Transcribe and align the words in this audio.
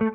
Olá 0.00 0.08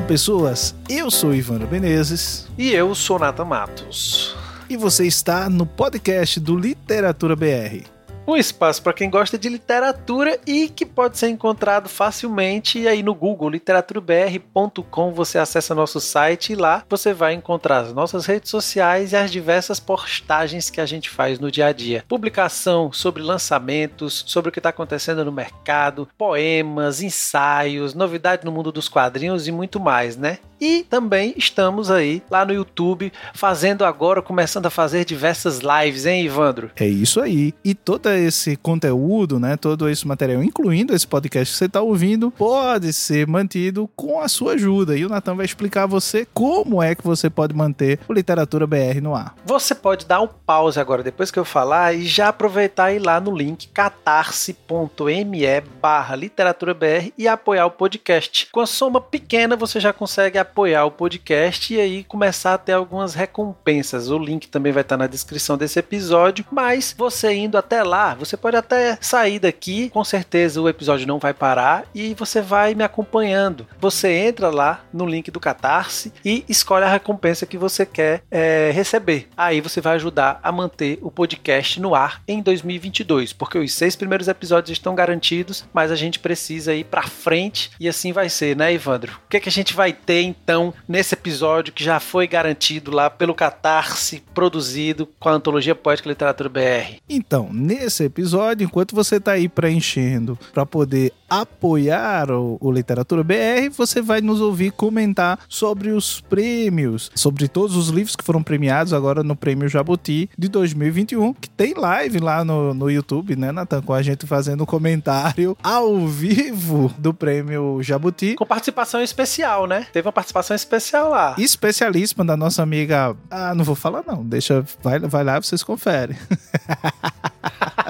pessoas, 0.00 0.74
eu 0.88 1.10
sou 1.10 1.34
Ivandro 1.34 1.68
Menezes 1.68 2.48
E 2.56 2.72
eu 2.72 2.94
sou 2.94 3.18
Nata 3.18 3.44
Matos. 3.44 4.34
e 4.70 4.76
você 4.78 5.06
está 5.06 5.50
no 5.50 5.66
podcast 5.66 6.40
do 6.40 6.56
Literatura 6.56 7.36
BR. 7.36 7.95
Um 8.26 8.34
espaço 8.34 8.82
para 8.82 8.92
quem 8.92 9.08
gosta 9.08 9.38
de 9.38 9.48
literatura 9.48 10.36
e 10.44 10.68
que 10.68 10.84
pode 10.84 11.16
ser 11.16 11.28
encontrado 11.28 11.88
facilmente 11.88 12.88
aí 12.88 13.00
no 13.00 13.14
Google, 13.14 13.50
literaturabr.com. 13.50 15.12
Você 15.12 15.38
acessa 15.38 15.76
nosso 15.76 16.00
site 16.00 16.52
e 16.52 16.56
lá 16.56 16.84
você 16.88 17.14
vai 17.14 17.34
encontrar 17.34 17.78
as 17.78 17.92
nossas 17.92 18.26
redes 18.26 18.50
sociais 18.50 19.12
e 19.12 19.16
as 19.16 19.30
diversas 19.30 19.78
postagens 19.78 20.68
que 20.68 20.80
a 20.80 20.86
gente 20.86 21.08
faz 21.08 21.38
no 21.38 21.52
dia 21.52 21.66
a 21.66 21.72
dia. 21.72 22.04
Publicação 22.08 22.90
sobre 22.92 23.22
lançamentos, 23.22 24.24
sobre 24.26 24.48
o 24.48 24.52
que 24.52 24.58
está 24.58 24.70
acontecendo 24.70 25.24
no 25.24 25.30
mercado, 25.30 26.08
poemas, 26.18 27.00
ensaios, 27.00 27.94
novidade 27.94 28.44
no 28.44 28.50
mundo 28.50 28.72
dos 28.72 28.88
quadrinhos 28.88 29.46
e 29.46 29.52
muito 29.52 29.78
mais, 29.78 30.16
né? 30.16 30.38
E 30.60 30.84
também 30.88 31.34
estamos 31.36 31.90
aí 31.90 32.22
lá 32.30 32.44
no 32.44 32.52
YouTube 32.52 33.12
fazendo 33.34 33.84
agora, 33.84 34.22
começando 34.22 34.66
a 34.66 34.70
fazer 34.70 35.04
diversas 35.04 35.60
lives, 35.60 36.06
hein, 36.06 36.24
Ivandro? 36.24 36.70
É 36.76 36.86
isso 36.86 37.20
aí. 37.20 37.54
E 37.64 37.74
todo 37.74 38.08
esse 38.10 38.56
conteúdo, 38.56 39.38
né, 39.38 39.56
todo 39.56 39.88
esse 39.88 40.06
material, 40.06 40.42
incluindo 40.42 40.94
esse 40.94 41.06
podcast 41.06 41.52
que 41.52 41.58
você 41.58 41.66
está 41.66 41.80
ouvindo, 41.80 42.30
pode 42.30 42.92
ser 42.92 43.26
mantido 43.26 43.88
com 43.94 44.20
a 44.20 44.28
sua 44.28 44.52
ajuda. 44.52 44.96
E 44.96 45.04
o 45.04 45.08
Natan 45.08 45.34
vai 45.34 45.44
explicar 45.46 45.84
a 45.84 45.86
você 45.86 46.26
como 46.32 46.82
é 46.82 46.94
que 46.94 47.04
você 47.04 47.28
pode 47.28 47.54
manter 47.54 47.98
o 48.08 48.12
Literatura 48.12 48.66
BR 48.66 49.00
no 49.02 49.14
ar. 49.14 49.34
Você 49.44 49.74
pode 49.74 50.06
dar 50.06 50.20
um 50.20 50.28
pause 50.28 50.80
agora, 50.80 51.02
depois 51.02 51.30
que 51.30 51.38
eu 51.38 51.44
falar, 51.44 51.94
e 51.94 52.06
já 52.06 52.28
aproveitar 52.28 52.92
e 52.92 52.96
ir 52.96 52.98
lá 52.98 53.20
no 53.20 53.34
link 53.34 53.68
catarse.me 53.68 55.36
barra 55.80 56.16
literaturabr 56.16 57.12
e 57.16 57.28
apoiar 57.28 57.66
o 57.66 57.70
podcast. 57.70 58.48
Com 58.50 58.60
a 58.60 58.66
soma 58.66 59.00
pequena, 59.00 59.56
você 59.56 59.78
já 59.78 59.92
consegue 59.92 60.38
apoiar 60.46 60.84
o 60.84 60.90
podcast 60.90 61.74
e 61.74 61.80
aí 61.80 62.04
começar 62.04 62.54
a 62.54 62.58
ter 62.58 62.72
algumas 62.72 63.14
recompensas. 63.14 64.08
O 64.10 64.18
link 64.18 64.48
também 64.48 64.72
vai 64.72 64.82
estar 64.82 64.96
na 64.96 65.06
descrição 65.06 65.58
desse 65.58 65.78
episódio, 65.78 66.44
mas 66.50 66.94
você 66.96 67.34
indo 67.34 67.58
até 67.58 67.82
lá, 67.82 68.14
você 68.14 68.36
pode 68.36 68.56
até 68.56 68.96
sair 69.00 69.38
daqui, 69.38 69.90
com 69.90 70.04
certeza 70.04 70.60
o 70.60 70.68
episódio 70.68 71.06
não 71.06 71.18
vai 71.18 71.34
parar 71.34 71.84
e 71.94 72.14
você 72.14 72.40
vai 72.40 72.74
me 72.74 72.84
acompanhando. 72.84 73.66
Você 73.80 74.10
entra 74.12 74.48
lá 74.48 74.84
no 74.92 75.04
link 75.04 75.30
do 75.30 75.40
Catarse 75.40 76.12
e 76.24 76.44
escolhe 76.48 76.84
a 76.84 76.90
recompensa 76.90 77.46
que 77.46 77.58
você 77.58 77.84
quer 77.84 78.22
é, 78.30 78.70
receber. 78.72 79.28
Aí 79.36 79.60
você 79.60 79.80
vai 79.80 79.96
ajudar 79.96 80.40
a 80.42 80.52
manter 80.52 80.98
o 81.02 81.10
podcast 81.10 81.80
no 81.80 81.94
ar 81.94 82.22
em 82.26 82.40
2022, 82.40 83.32
porque 83.32 83.58
os 83.58 83.72
seis 83.72 83.96
primeiros 83.96 84.28
episódios 84.28 84.70
estão 84.70 84.94
garantidos, 84.94 85.64
mas 85.72 85.90
a 85.90 85.96
gente 85.96 86.18
precisa 86.18 86.74
ir 86.74 86.84
pra 86.84 87.02
frente 87.02 87.70
e 87.80 87.88
assim 87.88 88.12
vai 88.12 88.28
ser, 88.28 88.56
né, 88.56 88.72
Evandro? 88.72 89.12
O 89.26 89.28
que, 89.28 89.36
é 89.36 89.40
que 89.40 89.48
a 89.48 89.52
gente 89.52 89.74
vai 89.74 89.92
ter 89.92 90.22
então 90.42 90.72
nesse 90.88 91.14
episódio 91.14 91.72
que 91.72 91.82
já 91.82 91.98
foi 91.98 92.26
garantido 92.26 92.90
lá 92.90 93.10
pelo 93.10 93.34
Catarse, 93.34 94.22
produzido 94.34 95.08
com 95.18 95.28
a 95.28 95.32
antologia 95.32 95.74
Poética 95.74 96.08
e 96.08 96.12
Literatura 96.12 96.48
BR? 96.48 96.96
Então, 97.08 97.48
nesse 97.52 98.04
episódio, 98.04 98.64
enquanto 98.64 98.94
você 98.94 99.16
está 99.16 99.32
aí 99.32 99.48
preenchendo 99.48 100.38
para 100.52 100.64
poder 100.64 101.12
apoiar 101.28 102.30
o, 102.30 102.56
o 102.60 102.70
Literatura 102.70 103.24
BR, 103.24 103.70
você 103.76 104.00
vai 104.00 104.20
nos 104.20 104.40
ouvir 104.40 104.70
comentar 104.70 105.40
sobre 105.48 105.90
os 105.90 106.20
prêmios, 106.20 107.10
sobre 107.14 107.48
todos 107.48 107.76
os 107.76 107.88
livros 107.88 108.14
que 108.14 108.24
foram 108.24 108.42
premiados 108.42 108.92
agora 108.92 109.22
no 109.22 109.34
Prêmio 109.34 109.68
Jabuti 109.68 110.30
de 110.38 110.48
2021, 110.48 111.34
que 111.34 111.50
tem 111.50 111.74
live 111.74 112.20
lá 112.20 112.44
no, 112.44 112.72
no 112.72 112.90
YouTube, 112.90 113.36
né, 113.36 113.50
Natan? 113.50 113.82
Com 113.82 113.92
a 113.92 114.02
gente 114.02 114.26
fazendo 114.26 114.64
comentário 114.64 115.56
ao 115.62 116.06
vivo 116.06 116.92
do 116.98 117.12
Prêmio 117.12 117.82
Jabuti. 117.82 118.34
Com 118.34 118.46
participação 118.46 119.02
especial, 119.02 119.66
né? 119.66 119.86
Teve 119.92 120.06
uma 120.06 120.12
participação 120.12 120.25
especial 120.54 121.10
lá. 121.10 121.34
Especialíssima 121.38 122.24
da 122.24 122.36
nossa 122.36 122.62
amiga. 122.62 123.16
Ah, 123.30 123.54
não 123.54 123.64
vou 123.64 123.74
falar 123.74 124.02
não, 124.06 124.24
deixa. 124.24 124.64
Vai, 124.82 124.98
vai 124.98 125.24
lá, 125.24 125.40
vocês 125.40 125.62
conferem. 125.62 126.16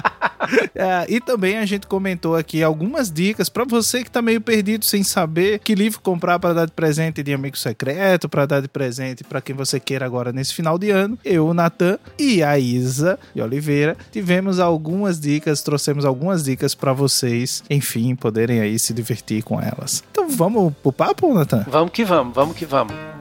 É, 0.79 1.07
e 1.09 1.21
também 1.21 1.57
a 1.57 1.65
gente 1.65 1.87
comentou 1.87 2.37
aqui 2.37 2.63
algumas 2.63 3.11
dicas 3.11 3.49
para 3.49 3.65
você 3.65 4.05
que 4.05 4.11
tá 4.11 4.21
meio 4.21 4.43
perdido 4.43 4.85
sem 4.85 5.03
saber 5.03 5.59
que 5.59 5.75
livro 5.75 6.01
comprar 6.01 6.39
para 6.39 6.53
dar 6.53 6.67
de 6.67 6.73
presente 6.73 7.23
de 7.23 7.33
amigo 7.33 7.57
secreto, 7.57 8.29
para 8.29 8.45
dar 8.45 8.61
de 8.61 8.69
presente 8.69 9.25
para 9.25 9.41
quem 9.41 9.57
você 9.57 9.81
queira 9.81 10.05
agora 10.05 10.33
nesse 10.33 10.53
final 10.53 10.79
de 10.79 10.91
ano. 10.91 11.19
Eu, 11.25 11.47
o 11.47 11.55
Natan 11.55 11.99
e 12.19 12.43
a 12.43 12.59
Isa 12.59 13.19
de 13.35 13.41
Oliveira 13.41 13.97
tivemos 14.13 14.61
algumas 14.61 15.19
dicas, 15.19 15.63
trouxemos 15.63 16.05
algumas 16.05 16.45
dicas 16.45 16.75
para 16.75 16.93
vocês, 16.93 17.65
enfim, 17.71 18.15
poderem 18.15 18.61
aí 18.61 18.79
se 18.79 18.93
divertir 18.93 19.43
com 19.43 19.61
elas. 19.61 20.05
Então 20.11 20.29
vamos 20.29 20.75
pro 20.83 20.93
papo, 20.93 21.33
Natan? 21.33 21.65
Vamos 21.69 21.93
que 21.93 22.05
vamos, 22.05 22.35
vamos 22.35 22.57
que 22.57 22.67
vamos. 22.67 23.16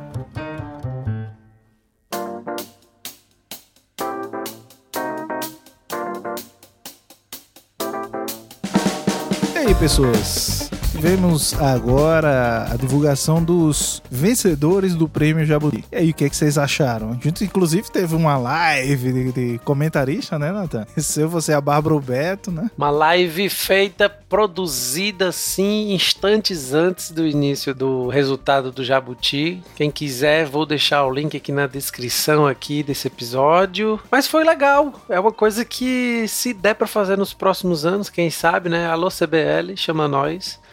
Aí, 9.67 9.73
pessoas? 9.75 10.69
Tivemos 10.95 11.53
agora 11.59 12.69
a 12.71 12.77
divulgação 12.77 13.43
dos 13.43 14.01
vencedores 14.09 14.95
do 14.95 15.09
prêmio 15.09 15.45
Jabuti. 15.45 15.83
E 15.91 15.95
aí, 15.97 16.09
o 16.11 16.13
que, 16.13 16.23
é 16.23 16.29
que 16.29 16.35
vocês 16.35 16.57
acharam? 16.57 17.11
A 17.11 17.15
gente, 17.21 17.43
inclusive, 17.43 17.91
teve 17.91 18.15
uma 18.15 18.37
live 18.37 19.11
de, 19.11 19.31
de 19.33 19.59
comentarista, 19.59 20.39
né, 20.39 20.53
Nathan? 20.53 20.87
Seu, 20.97 21.27
você 21.27 21.51
é 21.51 21.55
a 21.55 21.59
Bárbara 21.59 21.99
Beto, 21.99 22.49
né? 22.49 22.71
Uma 22.77 22.89
live 22.89 23.49
feita, 23.49 24.09
produzida 24.09 25.33
sim, 25.33 25.93
instantes 25.93 26.73
antes 26.73 27.11
do 27.11 27.27
início 27.27 27.75
do 27.75 28.07
resultado 28.07 28.71
do 28.71 28.83
Jabuti. 28.83 29.61
Quem 29.75 29.91
quiser, 29.91 30.45
vou 30.45 30.65
deixar 30.65 31.05
o 31.05 31.13
link 31.13 31.35
aqui 31.35 31.51
na 31.51 31.67
descrição 31.67 32.47
aqui 32.47 32.81
desse 32.81 33.07
episódio. 33.07 33.99
Mas 34.09 34.27
foi 34.27 34.45
legal. 34.45 34.93
É 35.09 35.19
uma 35.19 35.33
coisa 35.33 35.65
que 35.65 36.25
se 36.29 36.53
der 36.53 36.73
para 36.73 36.87
fazer 36.87 37.17
nos 37.17 37.33
próximos 37.33 37.85
anos, 37.85 38.09
quem 38.09 38.29
sabe, 38.29 38.69
né? 38.69 38.87
Alô 38.87 39.09
CBL, 39.09 39.75
chama 39.75 40.07
nós 40.07 40.63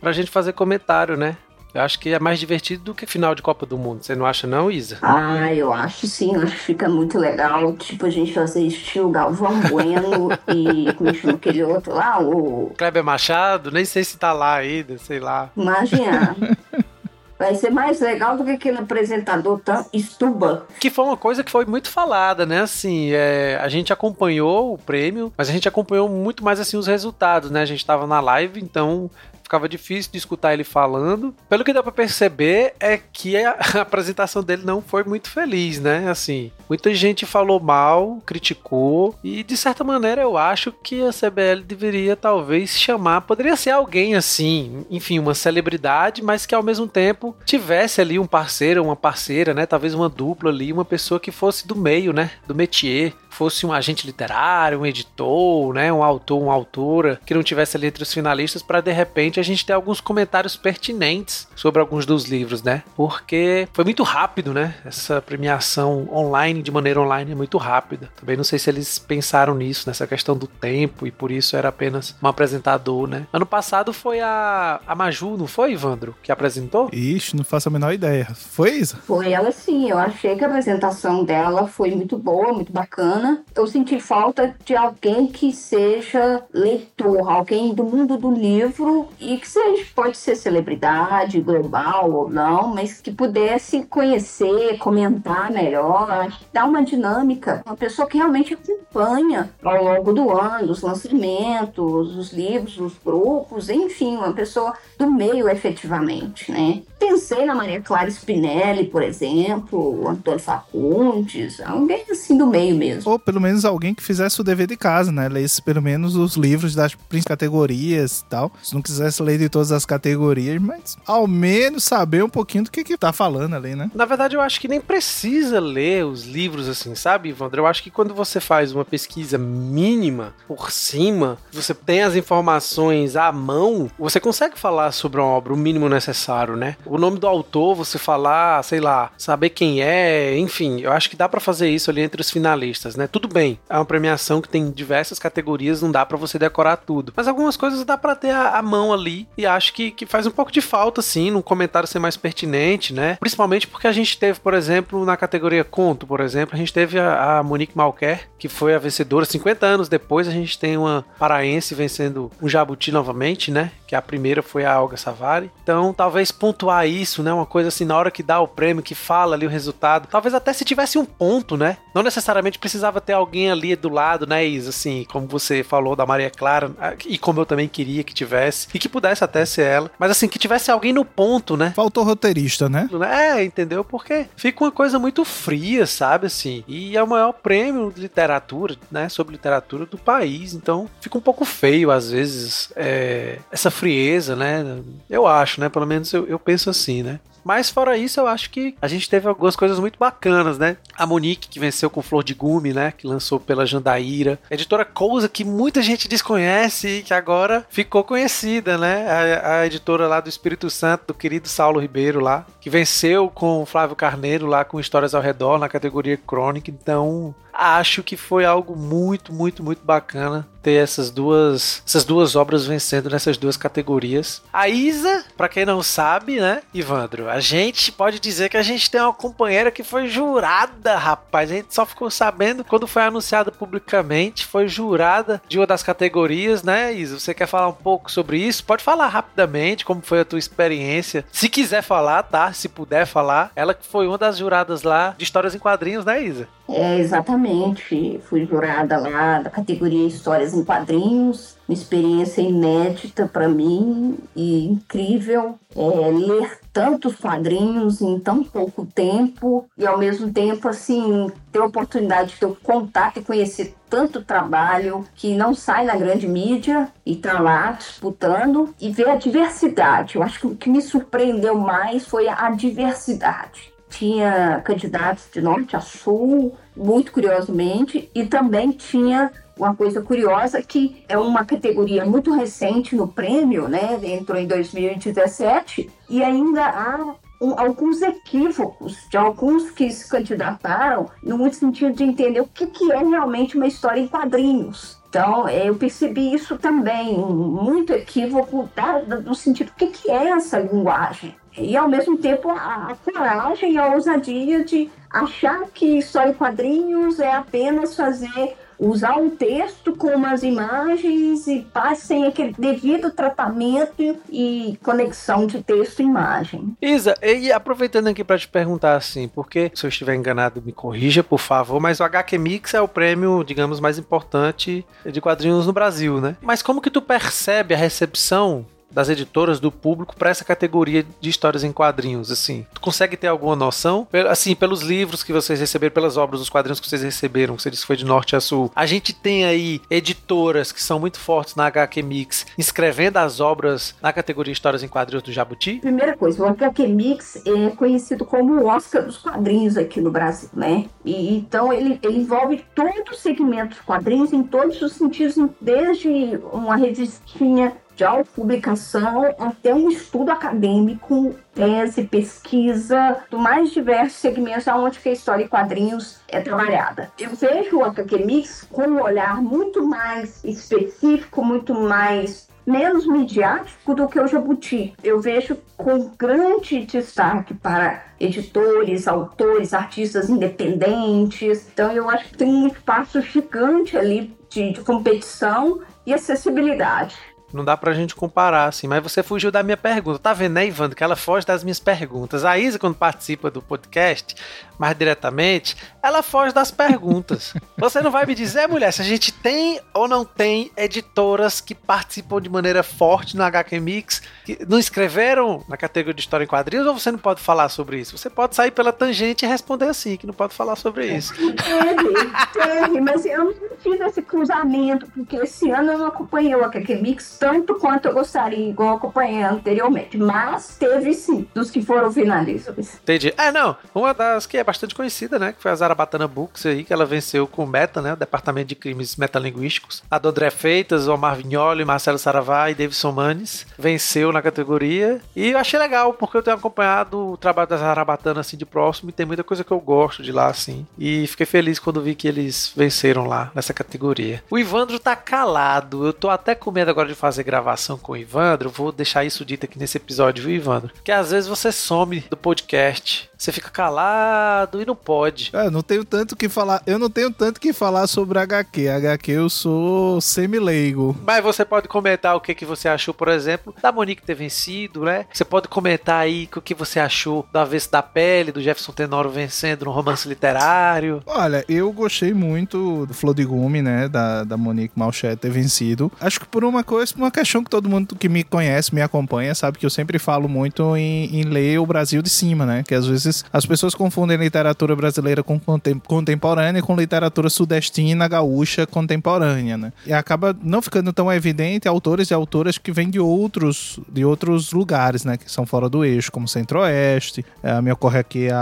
pra 0.00 0.12
gente 0.12 0.30
fazer 0.30 0.52
comentário, 0.52 1.16
né? 1.16 1.36
Eu 1.74 1.82
acho 1.82 1.98
que 2.00 2.08
é 2.08 2.18
mais 2.18 2.40
divertido 2.40 2.82
do 2.82 2.94
que 2.94 3.06
final 3.06 3.34
de 3.34 3.42
Copa 3.42 3.66
do 3.66 3.76
Mundo. 3.76 4.02
Você 4.02 4.16
não 4.16 4.24
acha 4.24 4.46
não, 4.46 4.70
Isa? 4.70 4.98
Ah, 5.02 5.52
eu 5.52 5.72
acho 5.72 6.06
sim, 6.06 6.34
eu 6.34 6.42
acho 6.42 6.52
que 6.52 6.60
fica 6.60 6.88
muito 6.88 7.18
legal. 7.18 7.72
Tipo, 7.74 8.06
a 8.06 8.10
gente 8.10 8.32
fazer 8.32 8.62
estilo 8.62 9.10
Galvão 9.10 9.60
Bueno 9.60 10.30
e 10.48 10.92
como 10.94 11.10
é 11.10 11.14
chama 11.14 11.34
aquele 11.34 11.62
outro 11.62 11.94
lá, 11.94 12.20
o. 12.20 12.72
Kleber 12.76 13.04
Machado, 13.04 13.70
nem 13.70 13.84
sei 13.84 14.02
se 14.02 14.16
tá 14.16 14.32
lá 14.32 14.54
ainda, 14.54 14.96
sei 14.98 15.20
lá. 15.20 15.50
Imagina. 15.56 16.34
Vai 17.38 17.54
ser 17.54 17.70
mais 17.70 18.00
legal 18.00 18.36
do 18.36 18.44
que 18.44 18.50
aquele 18.50 18.78
apresentador 18.78 19.60
tão 19.60 19.86
estuba. 19.92 20.66
Que 20.80 20.90
foi 20.90 21.04
uma 21.04 21.16
coisa 21.16 21.44
que 21.44 21.50
foi 21.52 21.64
muito 21.64 21.88
falada, 21.88 22.44
né? 22.44 22.62
Assim, 22.62 23.12
é, 23.12 23.56
a 23.62 23.68
gente 23.68 23.92
acompanhou 23.92 24.74
o 24.74 24.78
prêmio, 24.78 25.32
mas 25.38 25.48
a 25.48 25.52
gente 25.52 25.68
acompanhou 25.68 26.08
muito 26.08 26.42
mais 26.42 26.58
assim 26.58 26.76
os 26.76 26.88
resultados, 26.88 27.48
né? 27.48 27.62
A 27.62 27.66
gente 27.66 27.86
tava 27.86 28.08
na 28.08 28.18
live, 28.18 28.60
então 28.60 29.08
ficava 29.48 29.66
difícil 29.66 30.12
de 30.12 30.18
escutar 30.18 30.52
ele 30.52 30.62
falando. 30.62 31.34
Pelo 31.48 31.64
que 31.64 31.72
dá 31.72 31.82
pra 31.82 31.90
perceber 31.90 32.74
é 32.78 32.98
que 32.98 33.34
a 33.42 33.52
apresentação 33.80 34.42
dele 34.42 34.62
não 34.64 34.82
foi 34.82 35.02
muito 35.02 35.30
feliz, 35.30 35.80
né? 35.80 36.08
Assim, 36.10 36.52
muita 36.68 36.94
gente 36.94 37.24
falou 37.24 37.58
mal, 37.58 38.20
criticou 38.26 39.18
e 39.24 39.42
de 39.42 39.56
certa 39.56 39.82
maneira 39.82 40.20
eu 40.20 40.36
acho 40.36 40.70
que 40.70 41.02
a 41.02 41.10
CBL 41.10 41.62
deveria 41.64 42.14
talvez 42.14 42.78
chamar, 42.78 43.22
poderia 43.22 43.56
ser 43.56 43.70
alguém 43.70 44.14
assim, 44.14 44.84
enfim, 44.90 45.18
uma 45.18 45.34
celebridade, 45.34 46.22
mas 46.22 46.44
que 46.44 46.54
ao 46.54 46.62
mesmo 46.62 46.86
tempo 46.86 47.34
tivesse 47.44 48.00
ali 48.00 48.18
um 48.18 48.26
parceiro, 48.26 48.84
uma 48.84 48.96
parceira, 48.96 49.54
né? 49.54 49.64
Talvez 49.64 49.94
uma 49.94 50.08
dupla 50.08 50.50
ali, 50.50 50.72
uma 50.72 50.84
pessoa 50.84 51.18
que 51.18 51.30
fosse 51.30 51.66
do 51.66 51.74
meio, 51.74 52.12
né? 52.12 52.30
Do 52.46 52.54
métier 52.54 53.14
fosse 53.38 53.64
um 53.64 53.72
agente 53.72 54.04
literário, 54.04 54.80
um 54.80 54.86
editor, 54.86 55.72
né, 55.72 55.92
um 55.92 56.02
autor, 56.02 56.42
uma 56.42 56.52
autora, 56.52 57.20
que 57.24 57.32
não 57.32 57.42
tivesse 57.42 57.76
ali 57.76 57.86
entre 57.86 58.02
os 58.02 58.12
finalistas, 58.12 58.64
para 58.64 58.80
de 58.80 58.90
repente 58.90 59.38
a 59.38 59.44
gente 59.44 59.64
ter 59.64 59.74
alguns 59.74 60.00
comentários 60.00 60.56
pertinentes 60.56 61.46
sobre 61.54 61.80
alguns 61.80 62.04
dos 62.04 62.24
livros, 62.24 62.64
né? 62.64 62.82
Porque 62.96 63.68
foi 63.72 63.84
muito 63.84 64.02
rápido, 64.02 64.52
né? 64.52 64.74
Essa 64.84 65.22
premiação 65.22 66.08
online, 66.12 66.62
de 66.62 66.72
maneira 66.72 67.00
online, 67.00 67.30
é 67.30 67.34
muito 67.36 67.58
rápida. 67.58 68.10
Também 68.16 68.36
não 68.36 68.42
sei 68.42 68.58
se 68.58 68.68
eles 68.68 68.98
pensaram 68.98 69.54
nisso, 69.54 69.88
nessa 69.88 70.06
questão 70.06 70.36
do 70.36 70.48
tempo, 70.48 71.06
e 71.06 71.12
por 71.12 71.30
isso 71.30 71.56
era 71.56 71.68
apenas 71.68 72.16
um 72.20 72.26
apresentador, 72.26 73.06
né? 73.06 73.26
Ano 73.32 73.46
passado 73.46 73.92
foi 73.92 74.18
a, 74.20 74.80
a 74.84 74.94
Maju, 74.96 75.36
não 75.36 75.46
foi, 75.46 75.72
Ivandro, 75.72 76.16
que 76.22 76.32
apresentou? 76.32 76.88
Ixi, 76.92 77.36
não 77.36 77.44
faço 77.44 77.68
a 77.68 77.72
menor 77.72 77.92
ideia. 77.92 78.26
Foi, 78.34 78.72
Isa? 78.78 78.96
Foi 79.06 79.30
ela 79.30 79.52
sim, 79.52 79.90
eu 79.90 79.98
achei 79.98 80.34
que 80.34 80.44
a 80.44 80.48
apresentação 80.48 81.24
dela 81.24 81.68
foi 81.68 81.94
muito 81.94 82.18
boa, 82.18 82.52
muito 82.52 82.72
bacana. 82.72 83.27
Bacana. 83.28 83.44
Eu 83.54 83.66
senti 83.66 84.00
falta 84.00 84.54
de 84.64 84.76
alguém 84.76 85.26
que 85.26 85.52
seja 85.52 86.42
leitor, 86.52 87.28
alguém 87.30 87.74
do 87.74 87.84
mundo 87.84 88.16
do 88.16 88.30
livro 88.30 89.08
e 89.20 89.36
que 89.36 89.48
seja, 89.48 89.84
pode 89.94 90.16
ser 90.16 90.36
celebridade, 90.36 91.40
global 91.40 92.10
ou 92.12 92.30
não, 92.30 92.68
mas 92.68 93.00
que 93.00 93.10
pudesse 93.10 93.84
conhecer, 93.84 94.78
comentar 94.78 95.50
melhor, 95.50 96.32
dar 96.52 96.66
uma 96.66 96.82
dinâmica. 96.82 97.62
Uma 97.66 97.76
pessoa 97.76 98.08
que 98.08 98.16
realmente 98.16 98.54
acompanha 98.54 99.50
ao 99.62 99.82
longo 99.82 100.12
do 100.12 100.30
ano 100.30 100.72
os 100.72 100.82
lançamentos, 100.82 102.16
os 102.16 102.32
livros, 102.32 102.78
os 102.78 102.94
grupos, 103.04 103.68
enfim, 103.68 104.16
uma 104.16 104.32
pessoa 104.32 104.74
do 104.98 105.10
meio 105.10 105.48
efetivamente, 105.48 106.50
né? 106.50 106.82
Pensei 106.98 107.44
na 107.44 107.54
Maria 107.54 107.80
Clara 107.80 108.10
Spinelli, 108.10 108.84
por 108.84 109.02
exemplo, 109.02 110.08
Antônio 110.08 110.40
Facundes, 110.40 111.60
alguém 111.60 112.04
assim 112.10 112.36
do 112.36 112.46
meio 112.46 112.74
mesmo. 112.74 113.17
Pelo 113.18 113.40
menos 113.40 113.64
alguém 113.64 113.94
que 113.94 114.02
fizesse 114.02 114.40
o 114.40 114.44
dever 114.44 114.66
de 114.66 114.76
casa, 114.76 115.12
né? 115.12 115.28
Lesse 115.28 115.60
pelo 115.62 115.82
menos 115.82 116.16
os 116.16 116.34
livros 116.34 116.74
das 116.74 116.94
principais 116.94 117.24
categorias 117.24 118.20
e 118.20 118.24
tal. 118.24 118.52
Se 118.62 118.74
não 118.74 118.82
quisesse 118.82 119.22
ler 119.22 119.38
de 119.38 119.48
todas 119.48 119.72
as 119.72 119.84
categorias, 119.84 120.60
mas 120.60 120.96
ao 121.06 121.26
menos 121.26 121.84
saber 121.84 122.22
um 122.22 122.28
pouquinho 122.28 122.64
do 122.64 122.70
que 122.70 122.84
que 122.84 122.96
tá 122.96 123.12
falando 123.12 123.54
ali, 123.54 123.74
né? 123.74 123.90
Na 123.94 124.04
verdade, 124.04 124.36
eu 124.36 124.40
acho 124.40 124.60
que 124.60 124.68
nem 124.68 124.80
precisa 124.80 125.60
ler 125.60 126.04
os 126.04 126.24
livros 126.24 126.68
assim, 126.68 126.94
sabe, 126.94 127.28
Ivandro? 127.30 127.62
Eu 127.62 127.66
acho 127.66 127.82
que 127.82 127.90
quando 127.90 128.14
você 128.14 128.40
faz 128.40 128.72
uma 128.72 128.84
pesquisa 128.84 129.36
mínima 129.36 130.34
por 130.46 130.70
cima, 130.70 131.38
você 131.52 131.74
tem 131.74 132.02
as 132.02 132.14
informações 132.14 133.16
à 133.16 133.32
mão, 133.32 133.90
você 133.98 134.20
consegue 134.20 134.58
falar 134.58 134.92
sobre 134.92 135.20
uma 135.20 135.28
obra 135.28 135.52
o 135.52 135.56
mínimo 135.56 135.88
necessário, 135.88 136.56
né? 136.56 136.76
O 136.86 136.98
nome 136.98 137.18
do 137.18 137.26
autor, 137.26 137.74
você 137.74 137.98
falar, 137.98 138.62
sei 138.62 138.80
lá, 138.80 139.10
saber 139.18 139.50
quem 139.50 139.82
é, 139.82 140.38
enfim, 140.38 140.80
eu 140.80 140.92
acho 140.92 141.10
que 141.10 141.16
dá 141.16 141.28
para 141.28 141.40
fazer 141.40 141.68
isso 141.68 141.90
ali 141.90 142.00
entre 142.00 142.20
os 142.20 142.30
finalistas, 142.30 142.96
né? 142.96 143.06
Tudo 143.10 143.28
bem, 143.28 143.58
é 143.68 143.76
uma 143.76 143.84
premiação 143.84 144.40
que 144.40 144.48
tem 144.48 144.70
diversas 144.70 145.18
categorias, 145.18 145.82
não 145.82 145.90
dá 145.90 146.04
para 146.04 146.16
você 146.16 146.38
decorar 146.38 146.76
tudo. 146.76 147.12
Mas 147.16 147.28
algumas 147.28 147.56
coisas 147.56 147.84
dá 147.84 147.96
para 147.96 148.14
ter 148.14 148.30
a, 148.30 148.58
a, 148.58 148.62
mão 148.62 148.92
ali 148.92 149.28
e 149.36 149.46
acho 149.46 149.72
que, 149.72 149.90
que 149.90 150.06
faz 150.06 150.26
um 150.26 150.30
pouco 150.30 150.52
de 150.52 150.60
falta, 150.60 151.00
sim, 151.02 151.30
no 151.30 151.42
comentário 151.42 151.88
ser 151.88 151.98
mais 151.98 152.16
pertinente, 152.16 152.92
né? 152.92 153.16
Principalmente 153.20 153.66
porque 153.66 153.86
a 153.86 153.92
gente 153.92 154.18
teve, 154.18 154.38
por 154.40 154.54
exemplo, 154.54 155.04
na 155.04 155.16
categoria 155.16 155.64
conto, 155.64 156.06
por 156.06 156.20
exemplo, 156.20 156.54
a 156.54 156.58
gente 156.58 156.72
teve 156.72 156.98
a, 156.98 157.38
a 157.38 157.42
Monique 157.42 157.76
Malquer, 157.76 158.28
que 158.38 158.48
foi 158.48 158.74
a 158.74 158.78
vencedora. 158.78 159.24
50 159.24 159.66
anos 159.66 159.88
depois, 159.88 160.28
a 160.28 160.32
gente 160.32 160.58
tem 160.58 160.76
uma 160.76 161.04
paraense 161.18 161.74
vencendo 161.74 162.30
um 162.40 162.48
jabuti 162.48 162.92
novamente, 162.92 163.50
né? 163.50 163.72
Que 163.88 163.96
a 163.96 164.02
primeira 164.02 164.42
foi 164.42 164.66
a 164.66 164.78
Olga 164.78 164.98
Savari. 164.98 165.50
Então, 165.62 165.94
talvez 165.94 166.30
pontuar 166.30 166.86
isso, 166.86 167.22
né? 167.22 167.32
Uma 167.32 167.46
coisa 167.46 167.68
assim, 167.68 167.86
na 167.86 167.96
hora 167.96 168.10
que 168.10 168.22
dá 168.22 168.38
o 168.38 168.46
prêmio, 168.46 168.82
que 168.82 168.94
fala 168.94 169.34
ali 169.34 169.46
o 169.46 169.50
resultado. 169.50 170.06
Talvez 170.08 170.34
até 170.34 170.52
se 170.52 170.62
tivesse 170.62 170.98
um 170.98 171.06
ponto, 171.06 171.56
né? 171.56 171.78
Não 171.94 172.02
necessariamente 172.02 172.58
precisava 172.58 173.00
ter 173.00 173.14
alguém 173.14 173.50
ali 173.50 173.74
do 173.74 173.88
lado, 173.88 174.26
né, 174.26 174.44
Isa? 174.44 174.68
Assim, 174.68 175.06
como 175.10 175.26
você 175.26 175.62
falou 175.62 175.96
da 175.96 176.04
Maria 176.04 176.30
Clara, 176.30 176.70
e 177.06 177.16
como 177.16 177.40
eu 177.40 177.46
também 177.46 177.66
queria 177.66 178.04
que 178.04 178.12
tivesse, 178.12 178.68
e 178.74 178.78
que 178.78 178.90
pudesse 178.90 179.24
até 179.24 179.46
ser 179.46 179.62
ela. 179.62 179.90
Mas 179.98 180.10
assim, 180.10 180.28
que 180.28 180.38
tivesse 180.38 180.70
alguém 180.70 180.92
no 180.92 181.04
ponto, 181.04 181.56
né? 181.56 181.72
Faltou 181.74 182.04
roteirista, 182.04 182.68
né? 182.68 182.88
É, 183.10 183.42
entendeu? 183.42 183.82
Porque 183.82 184.26
fica 184.36 184.64
uma 184.64 184.70
coisa 184.70 184.98
muito 184.98 185.24
fria, 185.24 185.86
sabe? 185.86 186.26
Assim, 186.26 186.62
e 186.68 186.94
é 186.94 187.02
o 187.02 187.08
maior 187.08 187.32
prêmio 187.32 187.90
de 187.90 188.02
literatura, 188.02 188.76
né? 188.90 189.08
Sobre 189.08 189.32
literatura 189.32 189.86
do 189.86 189.96
país. 189.96 190.52
Então, 190.52 190.90
fica 191.00 191.16
um 191.16 191.22
pouco 191.22 191.46
feio, 191.46 191.90
às 191.90 192.10
vezes, 192.10 192.70
é, 192.76 193.38
essa 193.50 193.70
frieza, 193.78 194.34
né? 194.34 194.82
Eu 195.08 195.26
acho, 195.26 195.60
né? 195.60 195.68
Pelo 195.68 195.86
menos 195.86 196.12
eu, 196.12 196.26
eu 196.26 196.38
penso 196.38 196.68
assim, 196.68 197.02
né? 197.02 197.20
Mas 197.44 197.70
fora 197.70 197.96
isso, 197.96 198.20
eu 198.20 198.26
acho 198.26 198.50
que 198.50 198.74
a 198.82 198.86
gente 198.86 199.08
teve 199.08 199.26
algumas 199.26 199.56
coisas 199.56 199.78
muito 199.78 199.98
bacanas, 199.98 200.58
né? 200.58 200.76
A 200.94 201.06
Monique, 201.06 201.48
que 201.48 201.58
venceu 201.58 201.88
com 201.88 202.02
Flor 202.02 202.22
de 202.22 202.34
Gume, 202.34 202.74
né? 202.74 202.92
Que 202.92 203.06
lançou 203.06 203.40
pela 203.40 203.64
Jandaíra. 203.64 204.38
A 204.50 204.54
editora 204.54 204.84
Cousa, 204.84 205.30
que 205.30 205.44
muita 205.44 205.80
gente 205.80 206.08
desconhece 206.08 206.88
e 206.98 207.02
que 207.02 207.14
agora 207.14 207.64
ficou 207.70 208.04
conhecida, 208.04 208.76
né? 208.76 209.06
A, 209.08 209.60
a, 209.60 209.66
editora 209.66 210.06
lá 210.06 210.20
do 210.20 210.28
Espírito 210.28 210.68
Santo, 210.68 211.06
do 211.06 211.14
querido 211.14 211.48
Saulo 211.48 211.80
Ribeiro 211.80 212.20
lá, 212.20 212.44
que 212.60 212.68
venceu 212.68 213.30
com 213.30 213.64
Flávio 213.64 213.96
Carneiro 213.96 214.46
lá 214.46 214.62
com 214.62 214.78
Histórias 214.78 215.14
ao 215.14 215.22
Redor 215.22 215.58
na 215.58 215.70
categoria 215.70 216.18
Crônica. 216.18 216.70
Então, 216.70 217.34
acho 217.50 218.02
que 218.02 218.16
foi 218.16 218.44
algo 218.44 218.76
muito, 218.76 219.32
muito, 219.32 219.62
muito 219.62 219.82
bacana 219.82 220.46
ter 220.62 220.82
essas 220.82 221.10
duas, 221.10 221.82
essas 221.86 222.04
duas 222.04 222.36
obras 222.36 222.66
vencendo 222.66 223.10
nessas 223.10 223.36
duas 223.36 223.56
categorias. 223.56 224.42
A 224.52 224.68
Isa, 224.68 225.24
para 225.36 225.48
quem 225.48 225.64
não 225.64 225.82
sabe, 225.82 226.40
né, 226.40 226.62
Ivandro, 226.72 227.28
a 227.28 227.40
gente 227.40 227.92
pode 227.92 228.18
dizer 228.18 228.48
que 228.48 228.56
a 228.56 228.62
gente 228.62 228.90
tem 228.90 229.00
uma 229.00 229.12
companheira 229.12 229.70
que 229.70 229.82
foi 229.82 230.08
jurada, 230.08 230.96
rapaz. 230.96 231.50
A 231.50 231.54
gente 231.54 231.74
só 231.74 231.86
ficou 231.86 232.10
sabendo 232.10 232.64
quando 232.64 232.86
foi 232.86 233.02
anunciada 233.02 233.50
publicamente, 233.50 234.46
foi 234.46 234.68
jurada 234.68 235.40
de 235.48 235.58
uma 235.58 235.66
das 235.66 235.82
categorias, 235.82 236.62
né, 236.62 236.92
Isa? 236.92 237.18
Você 237.18 237.34
quer 237.34 237.46
falar 237.46 237.68
um 237.68 237.72
pouco 237.72 238.10
sobre 238.10 238.38
isso? 238.38 238.64
Pode 238.64 238.82
falar 238.82 239.08
rapidamente 239.08 239.84
como 239.84 240.02
foi 240.02 240.20
a 240.20 240.24
tua 240.24 240.38
experiência. 240.38 241.24
Se 241.32 241.48
quiser 241.48 241.82
falar, 241.82 242.22
tá? 242.24 242.52
Se 242.52 242.68
puder 242.68 243.06
falar. 243.06 243.50
Ela 243.54 243.74
que 243.74 243.86
foi 243.86 244.06
uma 244.06 244.18
das 244.18 244.38
juradas 244.38 244.82
lá 244.82 245.14
de 245.16 245.24
histórias 245.24 245.54
em 245.54 245.58
quadrinhos, 245.58 246.04
né, 246.04 246.22
Isa? 246.22 246.48
É, 246.68 246.98
exatamente. 246.98 248.20
Fui 248.24 248.44
jurada 248.44 248.98
lá 248.98 249.40
da 249.40 249.48
categoria 249.48 250.06
Histórias 250.06 250.52
em 250.52 250.62
Quadrinhos. 250.62 251.56
Uma 251.66 251.74
experiência 251.74 252.42
inédita 252.42 253.26
para 253.26 253.48
mim 253.48 254.18
e 254.36 254.66
incrível. 254.66 255.58
É, 255.74 256.10
ler 256.10 256.58
tantos 256.72 257.16
quadrinhos 257.16 258.00
em 258.00 258.18
tão 258.18 258.42
pouco 258.42 258.86
tempo 258.86 259.66
e 259.76 259.86
ao 259.86 259.98
mesmo 259.98 260.32
tempo 260.32 260.68
assim 260.68 261.30
ter 261.52 261.58
a 261.58 261.64
oportunidade 261.64 262.34
de 262.34 262.40
ter 262.40 262.54
contato 262.62 263.18
e 263.18 263.24
conhecer 263.24 263.74
tanto 263.88 264.22
trabalho 264.22 265.04
que 265.14 265.34
não 265.34 265.54
sai 265.54 265.84
na 265.84 265.96
grande 265.96 266.26
mídia 266.26 266.88
e 267.04 267.16
tá 267.16 267.40
lá 267.40 267.72
disputando 267.72 268.74
e 268.80 268.90
ver 268.90 269.08
a 269.08 269.16
diversidade. 269.16 270.16
Eu 270.16 270.22
acho 270.22 270.40
que 270.40 270.46
o 270.46 270.56
que 270.56 270.70
me 270.70 270.82
surpreendeu 270.82 271.54
mais 271.54 272.06
foi 272.06 272.28
a 272.28 272.50
diversidade 272.50 273.77
tinha 273.98 274.60
candidatos 274.64 275.28
de 275.32 275.40
norte 275.40 275.74
a 275.74 275.80
sul, 275.80 276.56
muito 276.76 277.10
curiosamente, 277.10 278.08
e 278.14 278.24
também 278.24 278.70
tinha 278.70 279.32
uma 279.56 279.74
coisa 279.74 280.00
curiosa 280.00 280.62
que 280.62 281.04
é 281.08 281.18
uma 281.18 281.44
categoria 281.44 282.04
muito 282.04 282.32
recente 282.32 282.94
no 282.94 283.08
prêmio, 283.08 283.66
né? 283.66 283.98
Entrou 284.04 284.38
em 284.38 284.46
2017 284.46 285.90
e 286.08 286.22
ainda 286.22 286.64
há 286.64 287.14
um, 287.42 287.58
alguns 287.58 288.00
equívocos 288.00 288.96
de 289.10 289.16
alguns 289.16 289.72
que 289.72 289.90
se 289.90 290.08
candidataram 290.08 291.10
no 291.20 291.52
sentido 291.52 291.92
de 291.92 292.04
entender 292.04 292.40
o 292.40 292.46
que, 292.46 292.68
que 292.68 292.92
é 292.92 292.98
realmente 292.98 293.56
uma 293.56 293.66
história 293.66 294.00
em 294.00 294.06
quadrinhos. 294.06 294.96
Então, 295.08 295.48
eu 295.48 295.74
percebi 295.74 296.32
isso 296.32 296.56
também, 296.56 297.18
muito 297.18 297.92
equívoco 297.92 298.68
da, 298.76 299.02
no 299.02 299.34
sentido 299.34 299.68
do 299.68 299.74
que, 299.74 299.86
que 299.86 300.10
é 300.10 300.28
essa 300.28 300.60
linguagem 300.60 301.34
e 301.60 301.76
ao 301.76 301.88
mesmo 301.88 302.16
tempo 302.16 302.50
a, 302.50 302.88
a 302.90 302.96
coragem 302.96 303.72
e 303.72 303.78
a 303.78 303.86
ousadia 303.94 304.64
de 304.64 304.90
achar 305.10 305.62
que 305.72 306.00
só 306.02 306.26
em 306.26 306.32
quadrinhos 306.32 307.18
é 307.18 307.32
apenas 307.32 307.96
fazer 307.96 308.56
usar 308.78 309.16
um 309.16 309.28
texto 309.28 309.94
com 309.96 310.08
umas 310.08 310.42
imagens 310.42 311.46
e 311.48 311.66
passem 311.72 312.26
aquele 312.26 312.54
devido 312.56 313.10
tratamento 313.10 314.16
e 314.30 314.78
conexão 314.82 315.46
de 315.46 315.62
texto 315.62 316.00
e 316.00 316.04
imagem. 316.04 316.76
Isa, 316.80 317.14
e 317.20 317.50
aproveitando 317.50 318.06
aqui 318.06 318.22
para 318.22 318.38
te 318.38 318.46
perguntar 318.46 318.94
assim, 318.94 319.26
porque 319.26 319.72
se 319.74 319.84
eu 319.84 319.88
estiver 319.88 320.14
enganado, 320.14 320.62
me 320.64 320.72
corrija, 320.72 321.24
por 321.24 321.40
favor, 321.40 321.80
mas 321.80 321.98
o 321.98 322.04
HQ 322.04 322.38
Mix 322.38 322.74
é 322.74 322.80
o 322.80 322.88
prêmio, 322.88 323.42
digamos, 323.42 323.80
mais 323.80 323.98
importante 323.98 324.86
de 325.04 325.20
quadrinhos 325.20 325.66
no 325.66 325.72
Brasil, 325.72 326.20
né? 326.20 326.36
Mas 326.40 326.62
como 326.62 326.80
que 326.80 326.90
tu 326.90 327.02
percebe 327.02 327.74
a 327.74 327.76
recepção 327.76 328.64
das 328.90 329.08
editoras, 329.08 329.60
do 329.60 329.70
público 329.70 330.16
para 330.16 330.30
essa 330.30 330.44
categoria 330.44 331.04
de 331.20 331.30
histórias 331.30 331.64
em 331.64 331.72
quadrinhos, 331.72 332.30
assim? 332.30 332.66
Tu 332.74 332.80
consegue 332.80 333.16
ter 333.16 333.26
alguma 333.26 333.56
noção? 333.56 334.06
Assim, 334.28 334.54
pelos 334.54 334.82
livros 334.82 335.22
que 335.22 335.32
vocês 335.32 335.60
receberam, 335.60 335.94
pelas 335.94 336.16
obras, 336.16 336.40
os 336.40 336.48
quadrinhos 336.48 336.80
que 336.80 336.88
vocês 336.88 337.02
receberam, 337.02 337.56
que 337.56 337.62
você 337.62 337.70
disse 337.70 337.82
que 337.82 337.86
foi 337.86 337.96
de 337.96 338.04
norte 338.04 338.34
a 338.34 338.40
sul, 338.40 338.70
a 338.74 338.86
gente 338.86 339.12
tem 339.12 339.44
aí 339.44 339.80
editoras 339.90 340.72
que 340.72 340.82
são 340.82 340.98
muito 340.98 341.18
fortes 341.18 341.54
na 341.54 341.66
HQ 341.66 342.02
Mix, 342.02 342.46
escrevendo 342.56 343.18
as 343.18 343.40
obras 343.40 343.94
na 344.02 344.12
categoria 344.12 344.52
Histórias 344.52 344.82
em 344.82 344.88
Quadrinhos 344.88 345.22
do 345.22 345.32
Jabuti? 345.32 345.78
Primeira 345.80 346.16
coisa, 346.16 346.42
o 346.42 346.46
HQ 346.46 346.86
Mix 346.86 347.42
é 347.46 347.70
conhecido 347.70 348.24
como 348.24 348.54
o 348.54 348.66
Oscar 348.66 349.04
dos 349.04 349.18
quadrinhos 349.18 349.76
aqui 349.76 350.00
no 350.00 350.10
Brasil, 350.10 350.48
né? 350.52 350.86
E, 351.04 351.36
então 351.36 351.72
ele, 351.72 351.98
ele 352.02 352.18
envolve 352.18 352.64
todo 352.74 353.10
o 353.10 353.14
segmento 353.14 353.76
dos 353.76 353.80
quadrinhos 353.80 354.32
em 354.32 354.42
todos 354.42 354.80
os 354.80 354.92
sentidos, 354.92 355.36
desde 355.60 356.08
uma 356.52 356.76
revistinha 356.76 357.76
de 357.98 358.04
autopublicação 358.04 359.34
até 359.40 359.74
um 359.74 359.90
estudo 359.90 360.30
acadêmico, 360.30 361.34
tese, 361.52 362.04
pesquisa, 362.04 363.24
do 363.28 363.40
mais 363.40 363.72
diversos 363.72 364.18
segmentos 364.18 364.68
aonde 364.68 365.00
que 365.00 365.08
a 365.08 365.12
história 365.12 365.42
e 365.42 365.48
quadrinhos 365.48 366.20
é 366.28 366.40
trabalhada. 366.40 367.10
Eu 367.18 367.30
vejo 367.30 367.78
o 367.78 367.84
HQ 367.84 368.24
Mix 368.24 368.64
com 368.70 368.82
um 368.82 369.02
olhar 369.02 369.42
muito 369.42 369.84
mais 369.84 370.44
específico, 370.44 371.44
muito 371.44 371.74
mais 371.74 372.46
menos 372.64 373.04
midiático 373.04 373.94
do 373.94 374.06
que 374.06 374.20
o 374.20 374.28
Jabuti. 374.28 374.94
Eu 375.02 375.20
vejo 375.20 375.56
com 375.76 376.12
grande 376.16 376.84
destaque 376.84 377.52
para 377.52 378.04
editores, 378.20 379.08
autores, 379.08 379.74
artistas 379.74 380.30
independentes. 380.30 381.68
Então 381.72 381.90
eu 381.90 382.08
acho 382.08 382.28
que 382.28 382.36
tem 382.36 382.48
um 382.48 382.68
espaço 382.68 383.20
gigante 383.22 383.96
ali 383.96 384.38
de, 384.48 384.72
de 384.72 384.80
competição 384.82 385.80
e 386.06 386.14
acessibilidade. 386.14 387.16
Não 387.52 387.64
dá 387.64 387.76
pra 387.76 387.94
gente 387.94 388.14
comparar, 388.14 388.66
assim. 388.66 388.86
Mas 388.86 389.02
você 389.02 389.22
fugiu 389.22 389.50
da 389.50 389.62
minha 389.62 389.76
pergunta. 389.76 390.18
Tá 390.18 390.34
vendo, 390.34 390.52
né, 390.54 390.66
Ivandro? 390.66 390.96
Que 390.96 391.02
ela 391.02 391.16
foge 391.16 391.46
das 391.46 391.64
minhas 391.64 391.80
perguntas. 391.80 392.44
A 392.44 392.58
Isa, 392.58 392.78
quando 392.78 392.94
participa 392.94 393.50
do 393.50 393.62
podcast, 393.62 394.36
mais 394.78 394.96
diretamente, 394.96 395.76
ela 396.02 396.22
foge 396.22 396.52
das 396.52 396.70
perguntas. 396.70 397.54
Você 397.78 398.00
não 398.02 398.10
vai 398.10 398.26
me 398.26 398.34
dizer, 398.34 398.68
mulher, 398.68 398.92
se 398.92 399.00
a 399.00 399.04
gente 399.04 399.32
tem 399.32 399.80
ou 399.94 400.06
não 400.06 400.24
tem 400.24 400.70
editoras 400.76 401.60
que 401.60 401.74
participam 401.74 402.40
de 402.40 402.50
maneira 402.50 402.82
forte 402.82 403.36
no 403.36 403.42
HQ 403.42 403.80
Mix, 403.80 404.22
que 404.44 404.58
não 404.68 404.78
escreveram 404.78 405.64
na 405.68 405.76
categoria 405.76 406.14
de 406.14 406.20
história 406.20 406.44
em 406.44 406.48
quadrinhos, 406.48 406.86
ou 406.86 406.98
você 406.98 407.10
não 407.10 407.18
pode 407.18 407.40
falar 407.40 407.70
sobre 407.70 407.98
isso? 407.98 408.16
Você 408.16 408.28
pode 408.28 408.54
sair 408.54 408.70
pela 408.70 408.92
tangente 408.92 409.44
e 409.44 409.48
responder 409.48 409.86
assim, 409.86 410.16
que 410.16 410.26
não 410.26 410.34
pode 410.34 410.54
falar 410.54 410.76
sobre 410.76 411.06
isso. 411.06 411.34
Teve, 411.34 412.30
teve, 412.52 413.00
mas 413.00 413.24
eu 413.24 413.44
não 413.44 413.54
fiz 413.78 414.00
esse 414.00 414.22
cruzamento, 414.22 415.06
porque 415.10 415.36
esse 415.36 415.70
ano 415.70 415.92
eu 415.92 415.98
não 415.98 416.06
acompanhei 416.06 416.54
o 416.54 416.64
HQ 416.64 416.94
Mix 416.96 417.37
tanto 417.38 417.74
quanto 417.76 418.06
eu 418.06 418.14
gostaria, 418.14 418.68
igual 418.68 418.96
acompanhei 418.96 419.42
anteriormente. 419.42 420.16
Mas 420.16 420.76
teve 420.78 421.14
sim, 421.14 421.46
dos 421.54 421.70
que 421.70 421.82
foram 421.82 422.12
finalistas. 422.12 422.98
Entendi. 423.02 423.32
É, 423.36 423.50
não, 423.50 423.76
uma 423.94 424.12
das 424.12 424.46
que 424.46 424.56
é 424.56 424.64
bastante 424.64 424.94
conhecida, 424.94 425.38
né? 425.38 425.52
Que 425.52 425.62
foi 425.62 425.70
a 425.70 425.74
Zarabatana 425.74 426.26
Books 426.26 426.66
aí, 426.66 426.84
que 426.84 426.92
ela 426.92 427.06
venceu 427.06 427.46
com 427.46 427.64
Meta, 427.66 428.02
né? 428.02 428.12
O 428.12 428.16
Departamento 428.16 428.68
de 428.68 428.74
Crimes 428.74 429.16
Metalinguísticos. 429.16 430.02
A 430.10 430.18
do 430.18 430.28
André 430.28 430.50
Feitas, 430.50 431.08
Omar 431.08 431.36
Vignoli, 431.36 431.84
Marcelo 431.84 432.18
Saravá 432.18 432.70
e 432.70 432.74
Davidson 432.74 433.12
Manes 433.12 433.66
venceu 433.78 434.32
na 434.32 434.42
categoria. 434.42 435.20
E 435.34 435.50
eu 435.50 435.58
achei 435.58 435.78
legal, 435.78 436.12
porque 436.12 436.36
eu 436.36 436.42
tenho 436.42 436.56
acompanhado 436.56 437.32
o 437.32 437.36
trabalho 437.36 437.68
da 437.68 437.76
Zarabatana 437.76 438.40
assim 438.40 438.56
de 438.56 438.66
próximo 438.66 439.10
e 439.10 439.12
tem 439.12 439.26
muita 439.26 439.44
coisa 439.44 439.64
que 439.64 439.70
eu 439.70 439.80
gosto 439.80 440.22
de 440.22 440.32
lá, 440.32 440.48
assim. 440.48 440.86
E 440.98 441.26
fiquei 441.26 441.46
feliz 441.46 441.78
quando 441.78 442.00
vi 442.00 442.14
que 442.14 442.26
eles 442.26 442.72
venceram 442.76 443.26
lá 443.26 443.50
nessa 443.54 443.72
categoria. 443.72 444.42
O 444.50 444.58
Ivandro 444.58 444.98
tá 444.98 445.14
calado. 445.14 446.04
Eu 446.04 446.12
tô 446.12 446.28
até 446.28 446.54
com 446.54 446.70
medo 446.70 446.90
agora 446.90 447.08
de 447.08 447.14
fazer 447.14 447.27
gravação 447.42 447.98
com 447.98 448.12
o 448.12 448.16
Ivandro. 448.16 448.70
Vou 448.70 448.90
deixar 448.90 449.24
isso 449.24 449.44
dito 449.44 449.64
aqui 449.64 449.78
nesse 449.78 449.96
episódio, 449.96 450.44
viu, 450.44 450.54
Ivandro? 450.54 450.92
Que 451.04 451.12
às 451.12 451.30
vezes 451.30 451.48
você 451.48 451.70
some 451.70 452.20
do 452.30 452.36
podcast. 452.36 453.27
Você 453.38 453.52
fica 453.52 453.70
calado 453.70 454.82
e 454.82 454.84
não 454.84 454.96
pode. 454.96 455.50
É, 455.52 455.70
não 455.70 455.80
tenho 455.80 456.04
tanto 456.04 456.34
que 456.34 456.48
falar. 456.48 456.82
Eu 456.84 456.98
não 456.98 457.08
tenho 457.08 457.30
tanto 457.30 457.60
que 457.60 457.72
falar 457.72 458.08
sobre 458.08 458.36
HQ. 458.36 458.88
HQ 458.88 459.30
eu 459.30 459.48
sou 459.48 460.20
semi-leigo. 460.20 461.16
Mas 461.24 461.42
você 461.42 461.64
pode 461.64 461.86
comentar 461.86 462.34
o 462.34 462.40
que, 462.40 462.52
que 462.52 462.64
você 462.64 462.88
achou, 462.88 463.14
por 463.14 463.28
exemplo, 463.28 463.72
da 463.80 463.92
Monique 463.92 464.24
ter 464.24 464.34
vencido, 464.34 465.04
né? 465.04 465.24
Você 465.32 465.44
pode 465.44 465.68
comentar 465.68 466.22
aí 466.22 466.48
o 466.56 466.60
que 466.60 466.74
você 466.74 466.98
achou 466.98 467.46
da 467.52 467.64
vez 467.64 467.86
da 467.86 468.02
pele, 468.02 468.50
do 468.50 468.60
Jefferson 468.60 468.90
Tenoro 468.90 469.30
vencendo 469.30 469.84
no 469.84 469.92
romance 469.92 470.28
literário. 470.28 471.22
Olha, 471.24 471.64
eu 471.68 471.92
gostei 471.92 472.34
muito 472.34 473.06
do 473.06 473.14
Flor 473.14 473.34
de 473.34 473.44
Gume, 473.44 473.80
né? 473.80 474.08
Da, 474.08 474.42
da 474.42 474.56
Monique 474.56 474.98
Malchet 474.98 475.36
ter 475.36 475.50
vencido. 475.50 476.10
Acho 476.20 476.40
que 476.40 476.46
por 476.46 476.64
uma 476.64 476.82
coisa, 476.82 477.12
por 477.12 477.22
uma 477.22 477.30
questão 477.30 477.62
que 477.62 477.70
todo 477.70 477.88
mundo 477.88 478.16
que 478.16 478.28
me 478.28 478.42
conhece, 478.42 478.92
me 478.92 479.00
acompanha, 479.00 479.54
sabe 479.54 479.78
que 479.78 479.86
eu 479.86 479.90
sempre 479.90 480.18
falo 480.18 480.48
muito 480.48 480.96
em, 480.96 481.40
em 481.40 481.42
ler 481.44 481.78
o 481.78 481.86
Brasil 481.86 482.20
de 482.20 482.30
cima, 482.30 482.66
né? 482.66 482.82
Que 482.82 482.96
às 482.96 483.06
vezes 483.06 483.27
vezes 483.28 483.44
as 483.52 483.66
pessoas 483.66 483.94
confundem 483.94 484.36
literatura 484.36 484.96
brasileira 484.96 485.42
com 485.42 485.60
contemporânea 486.06 486.82
com 486.82 486.96
literatura 486.96 487.50
sudestina, 487.50 488.26
gaúcha, 488.26 488.86
contemporânea, 488.86 489.76
né? 489.76 489.92
E 490.06 490.12
acaba 490.12 490.56
não 490.62 490.80
ficando 490.80 491.12
tão 491.12 491.32
evidente 491.32 491.86
autores 491.86 492.30
e 492.30 492.34
autoras 492.34 492.78
que 492.78 492.90
vêm 492.90 493.10
de 493.10 493.20
outros, 493.20 494.00
de 494.08 494.24
outros 494.24 494.72
lugares, 494.72 495.24
né? 495.24 495.36
Que 495.36 495.50
são 495.50 495.66
fora 495.66 495.88
do 495.88 496.04
eixo, 496.04 496.32
como 496.32 496.48
Centro-Oeste. 496.48 497.44
É, 497.62 497.80
me 497.80 497.92
ocorre 497.92 498.18
aqui 498.18 498.48
a, 498.50 498.58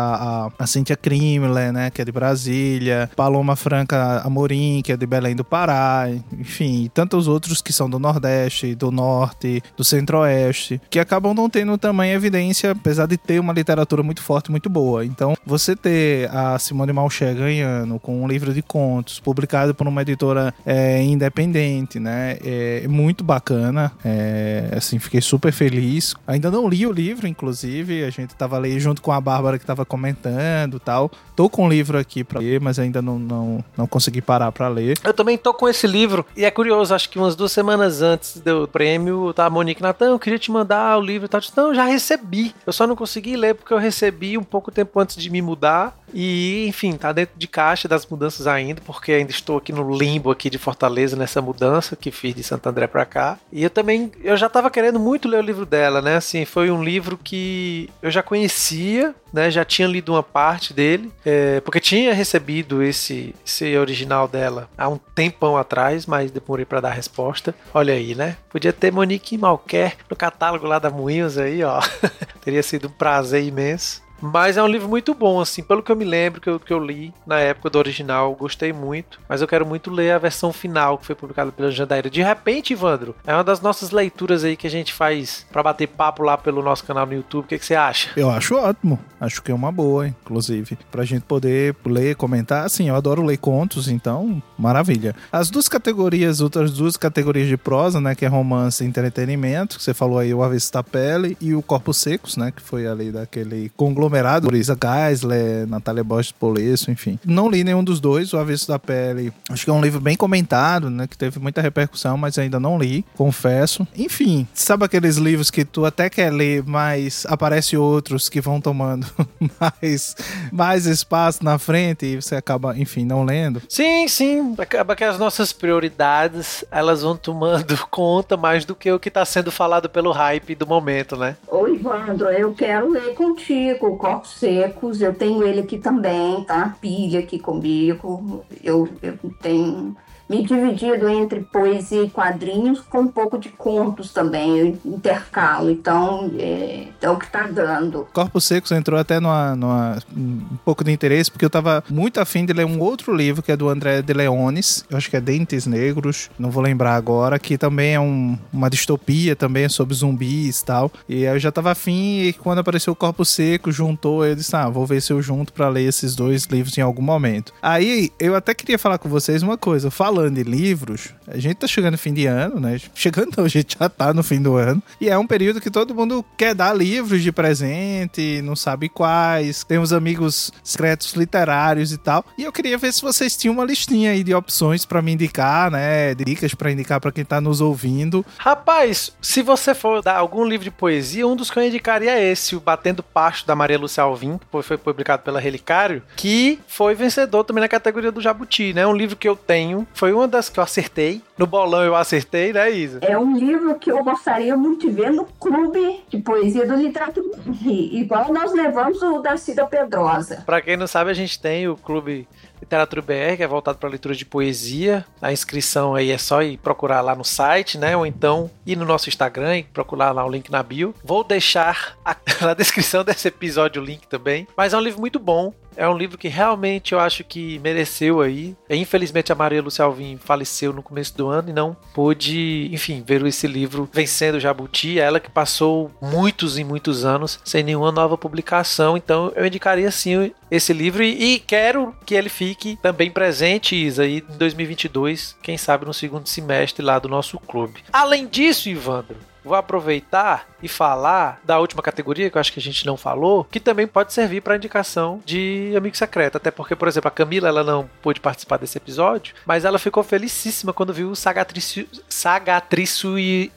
a, 0.59 0.65
a 0.65 0.67
Cíntia 0.67 0.97
Krimler, 0.97 1.73
né? 1.73 1.91
Que 1.91 2.03
é 2.03 2.05
de 2.05 2.13
Brasília. 2.13 3.09
Paloma 3.15 3.55
Franca 3.57 4.23
Amorim, 4.25 4.83
que 4.83 4.93
é 4.93 4.97
de 4.97 5.07
Belém 5.07 5.37
do 5.37 5.45
Pará. 5.45 6.09
Enfim, 6.33 6.85
e 6.85 6.89
tantos 6.89 7.29
outros 7.29 7.61
que 7.61 7.73
são 7.73 7.89
do 7.89 7.99
Nordeste, 7.99 8.75
do 8.75 8.91
Norte, 8.91 9.63
do 9.77 9.85
Centro-Oeste, 9.85 10.81
que 10.91 10.99
acabam 10.99 11.35
não 11.35 11.49
tendo 11.49 11.79
também 11.79 12.13
evidência, 12.13 12.73
apesar 12.73 13.07
de 13.07 13.17
ter 13.17 13.39
uma 13.39 13.53
literatura 13.53 14.03
muito 14.03 14.23
forte, 14.23 14.51
muito 14.57 14.71
boa. 14.71 15.05
Então, 15.05 15.35
você 15.45 15.77
ter 15.77 16.31
a 16.35 16.59
Simone 16.59 16.93
Malcher 16.93 17.35
ganhando 17.35 17.99
com 17.99 18.23
um 18.23 18.27
livro 18.27 18.55
de 18.55 18.63
contos 18.63 19.21
publicado 19.21 19.75
por 19.75 19.87
uma 19.87 20.01
editora 20.01 20.53
é, 20.65 21.03
independente, 21.03 22.01
né? 22.01 22.39
É 22.43 22.89
muito 22.89 23.23
bacana. 23.23 23.93
É, 24.05 24.71
assim, 24.75 24.99
fiquei 24.99 25.21
super 25.21 25.53
feliz. 25.53 26.15
Ainda 26.27 26.51
não 26.51 26.69
li 26.69 26.87
o 26.87 26.93
livro, 26.93 27.27
inclusive. 27.27 28.03
A 28.05 28.11
gente 28.11 28.35
tava 28.35 28.57
ali 28.57 28.81
junto 28.81 29.03
com 29.03 29.13
a 29.13 29.21
Bárbara 29.21 29.59
que 29.59 29.67
tava 29.67 29.85
comentando 29.85 30.81
tal. 30.81 31.11
Tô 31.37 31.51
com 31.51 31.67
o 31.67 31.69
livro 31.69 31.99
aqui 31.99 32.25
para 32.25 32.41
ler, 32.41 32.59
mas 32.59 32.79
ainda 32.79 33.03
não, 33.03 33.19
não, 33.19 33.65
não 33.77 33.87
consegui 33.87 34.23
parar 34.23 34.51
para 34.53 34.69
ler. 34.69 34.99
Eu 35.05 35.13
também 35.13 35.37
tô 35.37 35.53
com 35.53 35.69
esse 35.69 35.87
livro 35.87 36.25
e 36.35 36.47
é 36.47 36.51
curioso, 36.51 36.95
acho 36.95 37.11
que 37.11 37.19
umas 37.19 37.37
duas 37.37 37.53
semanas 37.53 38.01
antes 38.01 38.39
do 38.39 38.67
prêmio, 38.67 39.35
tá 39.35 39.45
a 39.45 39.51
Monique 39.51 39.83
Natan, 39.83 40.13
eu 40.13 40.19
queria 40.19 40.39
te 40.39 40.51
mandar 40.51 40.97
o 40.97 41.03
livro 41.03 41.27
e 41.27 41.29
tal. 41.29 41.43
Não, 41.55 41.75
já 41.75 41.85
recebi. 41.85 42.55
Eu 42.67 42.73
só 42.73 42.87
não 42.87 42.97
consegui 42.97 43.37
ler 43.37 43.55
porque 43.55 43.75
eu 43.75 43.79
recebi 43.79 44.39
um 44.39 44.43
pouco 44.47 44.71
tempo 44.71 44.99
antes 44.99 45.17
de 45.17 45.31
me 45.31 45.43
mudar. 45.43 45.99
E, 46.15 46.67
enfim, 46.69 46.93
tá 46.93 47.13
dentro 47.13 47.37
de 47.37 47.47
caixa 47.47 47.89
das 47.89 48.07
mudanças 48.07 48.47
ainda, 48.47 48.81
porque 48.85 49.13
ainda 49.13 49.31
estou 49.31 49.59
aqui 49.59 49.73
no 49.73 49.95
limbo 49.95 50.31
aqui 50.31 50.49
de 50.49 50.59
Fortaleza 50.59 51.17
nessa 51.17 51.43
mudança 51.43 51.97
que 51.97 52.11
fiz 52.11 52.35
de 52.35 52.43
Santo 52.43 52.69
André 52.69 52.87
para 52.87 53.05
cá. 53.05 53.39
E 53.53 53.63
eu 53.63 53.71
também, 53.71 54.11
eu 54.23 54.37
já 54.37 54.49
tava 54.49 54.71
querendo 54.71 54.99
muito 54.99 55.29
ler 55.29 55.39
o 55.39 55.47
livro 55.47 55.67
dela, 55.67 56.01
né? 56.01 56.17
Assim, 56.17 56.45
foi 56.45 56.71
um 56.71 56.83
livro 56.83 57.19
que 57.23 57.91
eu 58.01 58.11
já 58.11 58.23
conhecia, 58.23 59.15
né? 59.33 59.51
Já 59.51 59.65
tinha 59.65 59.89
lido 59.89 60.13
uma 60.13 60.23
parte 60.23 60.73
dele, 60.73 61.13
é, 61.25 61.61
porque 61.61 61.81
tinha 61.81 62.15
recebido 62.15 62.83
esse, 62.83 63.35
esse 63.45 63.77
original 63.77 64.29
dela 64.29 64.69
há 64.79 64.89
um 64.89 64.99
tempão 64.99 65.57
atrás, 65.57 66.07
mas 66.07 66.31
demorei 66.31 66.65
para 66.65 66.81
dar 66.81 66.91
a 66.91 66.95
resposta. 66.95 67.55
Olha 67.75 67.95
aí, 67.95 68.15
né? 68.15 68.37
Podia 68.49 68.73
ter 68.73 68.93
Monique 68.93 69.37
Malquer 69.37 69.97
no 70.09 70.17
catálogo 70.17 70.67
lá 70.67 70.79
da 70.79 70.91
Moinhos 70.91 71.37
aí, 71.37 71.63
ó. 71.63 71.81
Teria 72.43 72.63
sido 72.63 72.89
um 72.89 72.93
prazer 72.93 73.45
imenso. 73.45 74.06
Mas 74.21 74.57
é 74.57 74.63
um 74.63 74.67
livro 74.67 74.89
muito 74.89 75.15
bom, 75.15 75.41
assim, 75.41 75.63
pelo 75.63 75.83
que 75.83 75.93
eu 75.93 75.97
me 75.97 76.05
lembro 76.05 76.41
que 76.41 76.49
eu, 76.49 76.59
que 76.59 76.73
eu 76.73 76.79
li 76.79 77.13
na 77.27 77.39
época 77.39 77.71
do 77.71 77.79
original, 77.79 78.35
gostei 78.35 78.73
muito. 78.73 79.21
Mas 79.29 79.41
eu 79.41 79.49
quero 79.49 79.67
muito 79.67 79.91
ler 79.91 80.13
a 80.13 80.19
versão 80.19 80.53
final 80.53 80.99
que 80.99 81.07
foi 81.07 81.15
publicada 81.15 81.53
pela 81.53 81.71
Jandaíra. 81.71 82.09
De 82.09 82.23
repente, 82.23 82.73
Ivandro, 82.73 83.15
é 83.27 83.33
uma 83.35 83.45
das 83.45 83.61
nossas 83.61 83.91
leituras 83.91 84.45
aí 84.45 84.57
que 84.57 84.67
a 84.67 84.71
gente 84.71 84.93
faz 84.93 85.47
para 85.53 85.63
bater 85.63 85.89
papo 85.89 86.23
lá 86.23 86.37
pelo 86.37 86.63
nosso 86.63 86.85
canal 86.85 87.07
no 87.07 87.15
YouTube. 87.15 87.45
O 87.45 87.49
que, 87.49 87.59
que, 87.59 87.67
você 87.67 87.75
acha? 87.75 88.11
Eu 88.17 88.31
acho 88.31 88.57
ótimo. 88.57 88.99
Acho 89.21 89.43
que 89.43 89.51
é 89.51 89.55
uma 89.55 89.71
boa, 89.71 90.09
inclusive. 90.09 90.79
Pra 90.91 91.05
gente 91.05 91.23
poder 91.23 91.77
ler, 91.85 92.17
comentar. 92.17 92.65
Assim, 92.65 92.89
eu 92.89 92.97
adoro 92.97 93.23
ler 93.23 93.37
contos, 93.37 93.89
então, 93.89 94.43
maravilha. 94.59 95.15
As 95.31 95.51
duas 95.51 95.69
categorias, 95.69 96.41
outras 96.41 96.73
duas 96.73 96.97
categorias 96.97 97.49
de 97.49 97.57
prosa, 97.57 98.01
né? 98.01 98.15
Que 98.15 98.25
é 98.25 98.29
romance 98.29 98.83
e 98.83 98.87
entretenimento, 98.87 99.77
que 99.77 99.83
você 99.83 99.95
falou 99.95 100.19
aí, 100.19 100.33
o 100.33 100.43
Avesso 100.43 100.73
da 100.73 100.83
Pele 100.83 101.37
e 101.41 101.55
o 101.55 101.63
Corpos 101.63 101.99
Secos, 101.99 102.37
né? 102.37 102.51
Que 102.51 102.63
foi 102.63 102.87
ali 102.87 103.11
daquele 103.11 103.71
conglomerado 103.77 104.06
conglomerado, 104.07 104.47
Brisa 104.47 104.77
Geisler, 104.81 105.67
Natália 105.67 106.05
Bosch 106.05 106.33
Polesso, 106.33 106.91
enfim. 106.91 107.19
Não 107.25 107.51
li 107.51 107.65
nenhum 107.65 107.83
dos 107.83 108.01
dois, 108.01 108.33
O 108.33 108.39
Avesso 108.39 108.69
da 108.69 108.79
Pele. 108.79 109.33
Acho 109.51 109.65
que 109.65 109.71
é 109.71 109.73
um 109.73 109.81
livro 109.81 110.01
bem 110.01 110.17
comentado, 110.17 110.89
né? 110.89 111.07
Que 111.07 111.19
teve 111.19 111.39
muita 111.41 111.61
repercussão, 111.61 112.17
mas 112.17 112.39
ainda 112.39 112.61
não 112.61 112.79
li, 112.79 113.05
confesso. 113.17 113.87
Enfim, 113.97 114.47
sabe 114.55 114.85
aqueles 114.85 115.17
livros 115.17 115.51
que 115.51 115.65
tu 115.65 115.85
até 115.85 116.09
quer 116.09 116.33
ler, 116.33 116.63
mas 116.65 117.27
aparece 117.29 117.77
outros 117.77 118.29
que 118.29 118.41
vão 118.41 118.61
tomando 118.61 119.07
mais, 119.61 120.15
mais 120.53 120.87
espaço 120.87 121.45
na 121.45 121.59
frente 121.59 122.07
e 122.07 122.17
você 122.17 122.37
acaba, 122.37 122.79
enfim, 122.79 123.05
não 123.05 123.25
lendo? 123.25 123.61
Sim, 123.69 124.07
sim. 124.09 124.55
Acaba 124.59 124.95
que 124.95 125.05
as 125.05 125.19
nossas 125.19 125.53
prioridades, 125.53 126.65
elas 126.71 127.03
vão 127.03 127.17
tomando 127.17 127.77
conta 127.91 128.37
mais 128.37 128.65
do 128.65 128.75
que 128.75 128.91
o 128.91 129.01
que 129.01 129.09
está 129.09 129.25
sendo 129.25 129.51
falado 129.51 129.89
pelo 129.89 130.13
hype 130.13 130.55
do 130.55 130.67
momento, 130.67 131.17
né? 131.17 131.37
Oi, 131.49 131.75
Ivandro, 131.75 132.29
eu 132.29 132.55
quero 132.55 132.91
ler 132.91 133.15
contigo 133.15 133.96
Corpos 133.97 134.31
Secos, 134.31 135.01
eu 135.01 135.15
tenho 135.15 135.43
ele 135.43 135.61
aqui 135.61 135.79
também, 135.79 136.45
tá? 136.45 136.77
Pilha 136.81 137.21
aqui 137.21 137.39
comigo. 137.39 138.45
Eu, 138.63 138.89
eu 139.03 139.19
tenho 139.41 139.97
me 140.29 140.45
dividido 140.45 141.09
entre 141.09 141.41
poesia 141.41 142.03
e 142.03 142.11
quadrinhos 142.11 142.81
com 142.81 143.01
um 143.01 143.09
pouco 143.09 143.39
de 143.39 143.49
contos 143.51 144.13
também, 144.13 144.59
eu 144.59 144.79
intercalo. 144.85 145.71
Então, 145.71 146.31
é, 146.39 146.89
é 147.01 147.11
o 147.11 147.17
que 147.17 147.27
está 147.27 147.47
dando. 147.47 148.07
Corpos 148.13 148.45
Secos 148.45 148.73
entrou 148.73 148.99
até 148.99 149.21
numa, 149.21 149.55
numa, 149.55 149.99
um 150.17 150.57
pouco 150.65 150.83
de 150.83 150.93
interesse, 150.93 151.31
porque 151.31 151.45
eu 151.45 151.49
estava 151.49 151.83
muito 151.89 152.21
afim 152.21 152.45
de 152.45 152.53
ler 152.53 152.67
um 152.67 152.81
outro 152.81 153.15
livro, 153.15 153.43
que 153.43 153.53
é 153.53 153.57
do 153.57 153.69
André 153.69 154.03
de 154.03 154.13
Leones, 154.13 154.85
eu 154.91 154.97
acho 154.97 155.09
que 155.09 155.17
é 155.17 155.21
Dentes 155.21 155.67
Negros, 155.67 156.31
não 156.39 156.51
vou 156.51 156.63
lembrar 156.63 156.97
agora, 156.97 157.39
que 157.39 157.57
também 157.57 157.95
é 157.95 158.01
um, 158.01 158.39
uma 158.53 158.69
distopia 158.69 159.37
também 159.37 159.69
sobre 159.69 159.95
zumbis 159.95 160.61
e 160.61 160.65
tal. 160.65 160.91
E 161.09 161.27
aí 161.27 161.35
eu 161.35 161.39
já 161.39 161.51
estava 161.51 161.71
afim, 161.71 162.23
e 162.23 162.33
quando 162.33 162.59
apareceu 162.59 162.93
o 162.93 162.97
Corpo 162.97 163.25
Seco, 163.25 163.71
juntou, 163.71 164.25
eu 164.25 164.35
disse, 164.35 164.55
ah, 164.57 164.69
vou 164.69 164.87
ver 164.87 165.01
se 165.01 165.13
eu 165.13 165.23
junto 165.23 165.53
para 165.53 165.69
ler 165.69 165.85
esses 165.85 166.15
dois 166.15 166.45
livros 166.45 166.77
em 166.77 166.81
algum 166.81 167.03
momento. 167.03 167.53
Aí, 167.63 168.11
eu 168.19 168.35
até 168.35 168.55
queria 168.55 168.79
falar 168.79 168.99
com 168.99 169.09
vocês 169.09 169.43
uma 169.43 169.57
coisa, 169.57 169.91
falo 169.91 170.16
falando 170.17 170.39
em 170.39 170.43
livros, 170.43 171.11
a 171.29 171.37
gente 171.37 171.57
tá 171.57 171.67
chegando 171.67 171.93
no 171.93 171.99
fim 171.99 172.15
de 172.15 172.27
ano, 172.27 172.59
né? 172.59 172.81
Chegando 172.95 173.35
não, 173.37 173.45
a 173.45 173.49
gente 173.49 173.77
já 173.79 173.89
tá 173.89 174.15
no 174.15 174.23
fim 174.23 174.41
do 174.41 174.57
ano. 174.57 174.83
E 174.99 175.11
é 175.11 175.19
um 175.19 175.27
período 175.27 175.61
que 175.61 175.71
todo 175.71 175.95
mundo 175.95 176.25
quer 176.37 176.55
dar 176.55 176.73
livros 176.73 177.23
de 177.23 177.31
presente, 177.31 178.41
não 178.43 178.57
sabe 178.57 178.89
quais. 178.89 179.63
Tem 179.65 179.79
uns 179.79 179.93
amigos 179.93 180.51
secretos 180.65 181.13
literários 181.13 181.93
e 181.93 181.99
tal. 181.99 182.25
E 182.39 182.45
eu 182.45 182.53
queria 182.53 182.79
ver 182.79 182.93
se 182.93 183.03
vocês 183.03 183.37
tinham 183.37 183.55
uma 183.55 183.65
listinha 183.65 184.13
aí 184.13 184.25
de 184.25 184.35
opções 184.35 184.87
para 184.87 185.03
me 185.03 185.13
indicar, 185.13 185.71
né? 185.71 186.15
Dicas 186.15 186.55
para 186.55 186.73
indicar 186.73 187.01
para 187.01 187.13
quem 187.13 187.25
tá 187.25 187.41
nos 187.41 187.61
ouvindo. 187.61 188.25
Rapaz, 188.39 189.13
se 189.21 189.43
você 189.43 189.75
for 189.75 190.03
dar 190.03 190.17
algum 190.17 190.45
livro 190.45 190.65
de 190.65 190.71
poesia, 190.71 191.27
um 191.27 191.37
dos 191.37 191.51
que 191.51 191.59
eu 191.59 191.67
indicaria 191.67 192.13
é 192.13 192.33
esse, 192.33 192.57
o 192.57 192.61
Batendo 192.61 193.03
Pasto, 193.03 193.47
da 193.47 193.55
Maria 193.55 193.79
Lúcia 193.79 194.03
Alvim, 194.03 194.39
que 194.39 194.63
foi 194.63 194.79
publicado 194.79 195.23
pela 195.23 195.41
Relicário, 195.41 196.03
que 196.17 196.59
foi 196.67 196.95
vencedor 196.95 197.45
também 197.45 197.61
na 197.61 197.69
categoria 197.69 198.11
do 198.11 198.21
Jabuti, 198.21 198.73
né? 198.73 198.87
Um 198.87 198.95
livro 198.95 199.17
que 199.17 199.29
eu 199.29 199.37
tenho, 199.37 199.87
foi 199.93 200.06
uma 200.13 200.29
das 200.29 200.49
que 200.49 200.59
eu 200.59 200.65
acertei. 200.65 201.23
No 201.39 201.47
bolão 201.47 201.83
eu 201.83 201.95
acertei, 201.95 202.53
né, 202.53 202.71
Isa? 202.71 202.99
É 203.03 203.19
um 203.19 203.37
livro 203.37 203.75
que 203.79 203.91
eu 203.91 204.03
gostaria 204.03 204.57
muito 204.57 204.89
de 204.89 204.93
ver 204.93 205.11
no 205.11 205.25
clube 205.39 206.05
de 206.09 206.19
poesia 206.19 206.67
do 206.67 206.75
Literatura 206.75 207.37
igual 207.65 208.33
nós 208.33 208.53
levamos 208.53 209.03
o 209.03 209.21
da 209.21 209.37
Cida 209.37 209.67
Pedrosa. 209.67 210.43
Pra 210.47 210.61
quem 210.61 210.77
não 210.77 210.87
sabe, 210.87 211.11
a 211.11 211.15
gente 211.15 211.41
tem 211.41 211.69
o 211.69 211.77
clube 211.77 212.27
Literatura 212.61 213.03
BR, 213.03 213.37
que 213.37 213.43
é 213.43 213.47
voltado 213.47 213.79
para 213.79 213.89
leitura 213.89 214.15
de 214.15 214.25
poesia. 214.25 215.05
A 215.21 215.33
inscrição 215.33 215.95
aí 215.95 216.11
é 216.11 216.19
só 216.19 216.43
ir 216.43 216.59
procurar 216.59 217.01
lá 217.01 217.15
no 217.15 217.25
site, 217.25 217.79
né? 217.79 217.97
Ou 217.97 218.07
então 218.07 218.51
ir 218.67 218.77
no 218.77 218.85
nosso 218.85 219.09
Instagram 219.09 219.59
e 219.59 219.65
procurar 219.65 220.13
lá 220.13 220.25
o 220.25 220.31
link 220.31 220.51
na 220.51 220.63
bio. 220.63 220.95
Vou 221.05 221.23
deixar 221.23 221.97
a, 222.05 222.17
na 222.41 222.55
descrição 222.55 223.05
desse 223.05 223.29
episódio 223.29 223.81
o 223.81 223.85
link 223.85 224.07
também. 224.09 224.47
Mas 224.57 224.73
é 224.73 224.77
um 224.77 224.81
livro 224.81 225.01
muito 225.01 225.19
bom. 225.19 225.53
É 225.77 225.87
um 225.87 225.97
livro 225.97 226.17
que 226.17 226.29
realmente 226.29 226.95
eu 226.95 226.99
acho 226.99 227.23
que 227.23 227.59
mereceu 227.59 228.21
aí. 228.21 228.57
Infelizmente 228.71 229.31
a 229.31 229.35
Maria 229.35 229.63
Lúcia 229.63 229.85
Alvim 229.85 230.17
faleceu 230.17 230.73
no 230.73 230.83
começo 230.83 231.15
do 231.17 231.29
ano 231.29 231.51
e 231.51 231.53
não 231.53 231.77
pôde, 231.93 232.71
enfim, 232.73 233.05
ver 233.07 233.25
esse 233.27 233.47
livro 233.47 233.89
vencendo 233.93 234.37
o 234.37 234.41
Jabuti. 234.41 234.99
Ela 234.99 235.21
que 235.21 235.31
passou 235.31 235.91
muitos 236.01 236.59
e 236.59 236.65
muitos 236.65 237.05
anos 237.05 237.39
sem 237.45 237.63
nenhuma 237.63 237.93
nova 237.93 238.17
publicação. 238.17 238.97
Então 238.97 239.31
eu 239.37 239.45
indicaria 239.45 239.91
sim 239.91 240.33
esse 240.51 240.73
livro 240.73 241.03
e, 241.03 241.35
e 241.35 241.39
quero 241.39 241.95
que 242.07 242.15
ele 242.15 242.31
fique 242.31 242.46
também 242.55 243.11
presente, 243.11 243.75
Isa, 243.75 244.03
aí 244.03 244.25
em 244.29 244.37
2022, 244.37 245.37
quem 245.43 245.57
sabe 245.57 245.85
no 245.85 245.95
segundo 245.95 246.29
semestre 246.29 246.85
lá 246.85 246.99
do 246.99 247.09
nosso 247.09 247.39
clube. 247.39 247.83
Além 247.93 248.27
disso, 248.27 248.69
Ivandro, 248.69 249.17
vou 249.47 249.57
aproveitar 249.57 250.49
e 250.61 250.69
falar 250.69 251.41
da 251.45 251.59
última 251.61 251.83
categoria, 251.83 252.29
que 252.29 252.37
eu 252.37 252.41
acho 252.41 252.53
que 252.53 252.59
a 252.59 252.63
gente 252.63 252.85
não 252.85 252.97
falou, 252.97 253.45
que 253.45 253.61
também 253.61 253.87
pode 253.87 254.13
servir 254.13 254.41
para 254.41 254.57
indicação 254.57 255.23
de 255.25 255.73
amigo 255.77 255.97
secreto. 255.97 256.37
Até 256.37 256.51
porque, 256.51 256.75
por 256.75 256.89
exemplo, 256.89 257.09
a 257.09 257.13
Camila 257.13 257.49
ela 257.49 257.63
não 257.63 257.89
pôde 258.03 258.21
participar 258.21 258.59
desse 258.59 258.77
episódio, 258.77 259.35
mas 259.47 259.65
ela 259.65 259.79
ficou 259.79 260.03
felicíssima 260.03 260.73
quando 260.73 260.93
viu 260.93 261.11
o 261.11 261.17
Sagatriço, 261.17 261.87
Sagatriço 262.09 263.15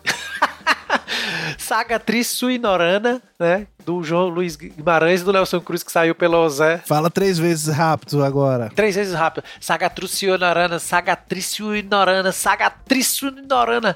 e. 1.57 1.61
Sagatriço 1.61 2.49
Inorana, 2.49 3.21
né? 3.39 3.67
Do 3.85 4.03
João 4.03 4.27
Luiz 4.27 4.55
Guimarães 4.55 5.21
e 5.21 5.23
do 5.23 5.33
Nelson 5.33 5.59
Cruz, 5.61 5.83
que 5.83 5.91
saiu 5.91 6.13
pelo 6.13 6.47
Zé. 6.49 6.79
Fala 6.85 7.09
três 7.09 7.37
vezes 7.37 7.73
rápido 7.73 8.23
agora. 8.23 8.69
Três 8.75 8.95
vezes 8.95 9.13
rápido. 9.13 9.43
Sagatriço 9.59 10.25
Inorana, 10.25 10.79
Sagatriço 10.79 11.75
Inorana, 11.75 12.31
Sagatriço 12.31 13.27
Inorana. 13.27 13.95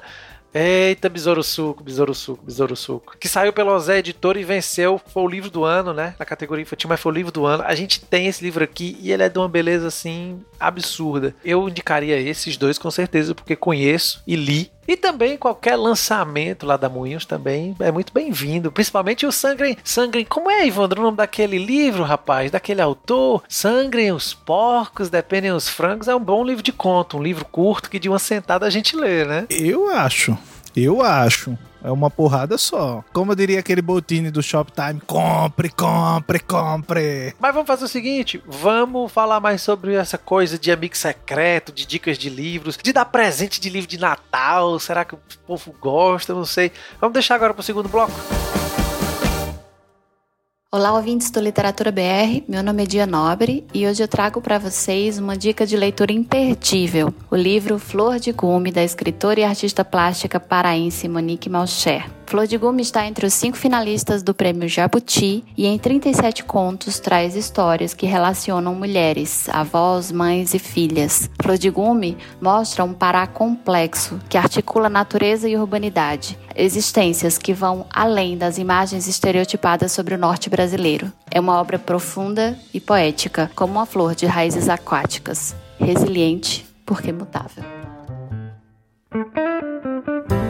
Eita, 0.56 1.08
Besouro 1.08 1.42
Suco, 1.42 1.82
Besouro 1.82 2.14
Suco, 2.14 2.44
Besouro 2.44 2.76
Suco. 2.76 3.16
Que 3.18 3.26
saiu 3.26 3.52
pelo 3.52 3.76
Zé 3.80 3.98
Editor 3.98 4.36
e 4.36 4.44
venceu, 4.44 5.00
foi 5.12 5.24
o 5.24 5.28
livro 5.28 5.50
do 5.50 5.64
ano, 5.64 5.92
né? 5.92 6.14
Na 6.16 6.24
categoria 6.24 6.62
infantil, 6.62 6.88
mas 6.88 7.00
foi 7.00 7.10
o 7.10 7.14
livro 7.14 7.32
do 7.32 7.44
ano. 7.44 7.64
A 7.66 7.74
gente 7.74 8.00
tem 8.00 8.28
esse 8.28 8.44
livro 8.44 8.62
aqui 8.62 8.96
e 9.00 9.10
ele 9.10 9.24
é 9.24 9.28
de 9.28 9.36
uma 9.36 9.48
beleza, 9.48 9.88
assim, 9.88 10.40
absurda. 10.60 11.34
Eu 11.44 11.68
indicaria 11.68 12.20
esses 12.20 12.56
dois 12.56 12.78
com 12.78 12.88
certeza, 12.88 13.34
porque 13.34 13.56
conheço 13.56 14.22
e 14.24 14.36
li. 14.36 14.70
E 14.86 14.96
também 14.96 15.36
qualquer 15.36 15.76
lançamento 15.76 16.66
lá 16.66 16.76
da 16.76 16.88
Moinhos 16.88 17.24
também 17.24 17.74
é 17.80 17.90
muito 17.90 18.12
bem-vindo. 18.12 18.70
Principalmente 18.70 19.26
o 19.26 19.32
Sangrem. 19.32 19.76
Sangrem. 19.82 20.24
Como 20.24 20.50
é, 20.50 20.66
Ivandro, 20.66 21.00
o 21.00 21.04
nome 21.04 21.16
daquele 21.16 21.58
livro, 21.58 22.02
rapaz? 22.02 22.50
Daquele 22.50 22.80
autor? 22.80 23.42
Sangrem 23.48 24.12
os 24.12 24.34
porcos, 24.34 25.08
dependem 25.08 25.52
os 25.52 25.68
frangos. 25.68 26.08
É 26.08 26.14
um 26.14 26.20
bom 26.20 26.44
livro 26.44 26.62
de 26.62 26.72
conto, 26.72 27.18
um 27.18 27.22
livro 27.22 27.44
curto 27.44 27.90
que 27.90 27.98
de 27.98 28.08
uma 28.08 28.18
sentada 28.18 28.66
a 28.66 28.70
gente 28.70 28.96
lê, 28.96 29.24
né? 29.24 29.46
Eu 29.50 29.88
acho. 29.88 30.36
Eu 30.76 31.02
acho. 31.02 31.56
É 31.84 31.90
uma 31.90 32.08
porrada 32.08 32.56
só. 32.56 33.04
Como 33.12 33.36
diria 33.36 33.60
aquele 33.60 33.82
botine 33.82 34.30
do 34.30 34.42
Shoptime, 34.42 35.02
compre, 35.06 35.68
compre, 35.68 36.40
compre. 36.40 37.34
Mas 37.38 37.52
vamos 37.52 37.66
fazer 37.66 37.84
o 37.84 37.88
seguinte, 37.88 38.42
vamos 38.46 39.12
falar 39.12 39.38
mais 39.38 39.60
sobre 39.60 39.94
essa 39.94 40.16
coisa 40.16 40.58
de 40.58 40.72
amigo 40.72 40.96
secreto, 40.96 41.70
de 41.70 41.84
dicas 41.84 42.16
de 42.16 42.30
livros, 42.30 42.78
de 42.82 42.90
dar 42.90 43.04
presente 43.04 43.60
de 43.60 43.68
livro 43.68 43.86
de 43.86 43.98
Natal. 43.98 44.78
Será 44.80 45.04
que 45.04 45.14
o 45.14 45.18
povo 45.46 45.74
gosta? 45.78 46.32
Não 46.32 46.46
sei. 46.46 46.72
Vamos 46.98 47.12
deixar 47.12 47.34
agora 47.34 47.52
para 47.52 47.60
o 47.60 47.64
segundo 47.64 47.90
bloco. 47.90 48.14
Olá, 50.76 50.92
ouvintes 50.92 51.30
do 51.30 51.38
Literatura 51.38 51.92
BR. 51.92 52.42
Meu 52.48 52.60
nome 52.60 52.82
é 52.82 52.86
Dia 52.86 53.06
Nobre 53.06 53.64
e 53.72 53.86
hoje 53.86 54.02
eu 54.02 54.08
trago 54.08 54.40
para 54.40 54.58
vocês 54.58 55.20
uma 55.20 55.36
dica 55.36 55.64
de 55.64 55.76
leitura 55.76 56.10
imperdível: 56.10 57.14
o 57.30 57.36
livro 57.36 57.78
Flor 57.78 58.18
de 58.18 58.32
Gume, 58.32 58.72
da 58.72 58.82
escritora 58.82 59.38
e 59.38 59.44
artista 59.44 59.84
plástica 59.84 60.40
paraense 60.40 61.08
Monique 61.08 61.48
Malcher. 61.48 62.10
Flor 62.26 62.46
de 62.46 62.56
Gume 62.56 62.82
está 62.82 63.06
entre 63.06 63.26
os 63.26 63.34
cinco 63.34 63.56
finalistas 63.56 64.22
do 64.22 64.34
Prêmio 64.34 64.68
Jabuti 64.68 65.44
e 65.56 65.66
em 65.66 65.78
37 65.78 66.44
contos 66.44 66.98
traz 66.98 67.36
histórias 67.36 67.94
que 67.94 68.06
relacionam 68.06 68.74
mulheres, 68.74 69.48
avós, 69.48 70.10
mães 70.10 70.54
e 70.54 70.58
filhas. 70.58 71.30
Flor 71.40 71.58
de 71.58 71.70
Gume 71.70 72.16
mostra 72.40 72.82
um 72.82 72.92
Pará 72.92 73.26
complexo 73.26 74.18
que 74.28 74.38
articula 74.38 74.88
natureza 74.88 75.48
e 75.48 75.56
urbanidade, 75.56 76.38
existências 76.56 77.38
que 77.38 77.52
vão 77.52 77.86
além 77.92 78.36
das 78.36 78.58
imagens 78.58 79.06
estereotipadas 79.06 79.92
sobre 79.92 80.14
o 80.14 80.18
norte 80.18 80.48
brasileiro. 80.48 81.12
É 81.30 81.38
uma 81.38 81.60
obra 81.60 81.78
profunda 81.78 82.58
e 82.72 82.80
poética, 82.80 83.50
como 83.54 83.74
uma 83.74 83.86
flor 83.86 84.14
de 84.14 84.26
raízes 84.26 84.68
aquáticas, 84.68 85.54
resiliente 85.78 86.66
porque 86.84 87.12
mutável. 87.12 87.64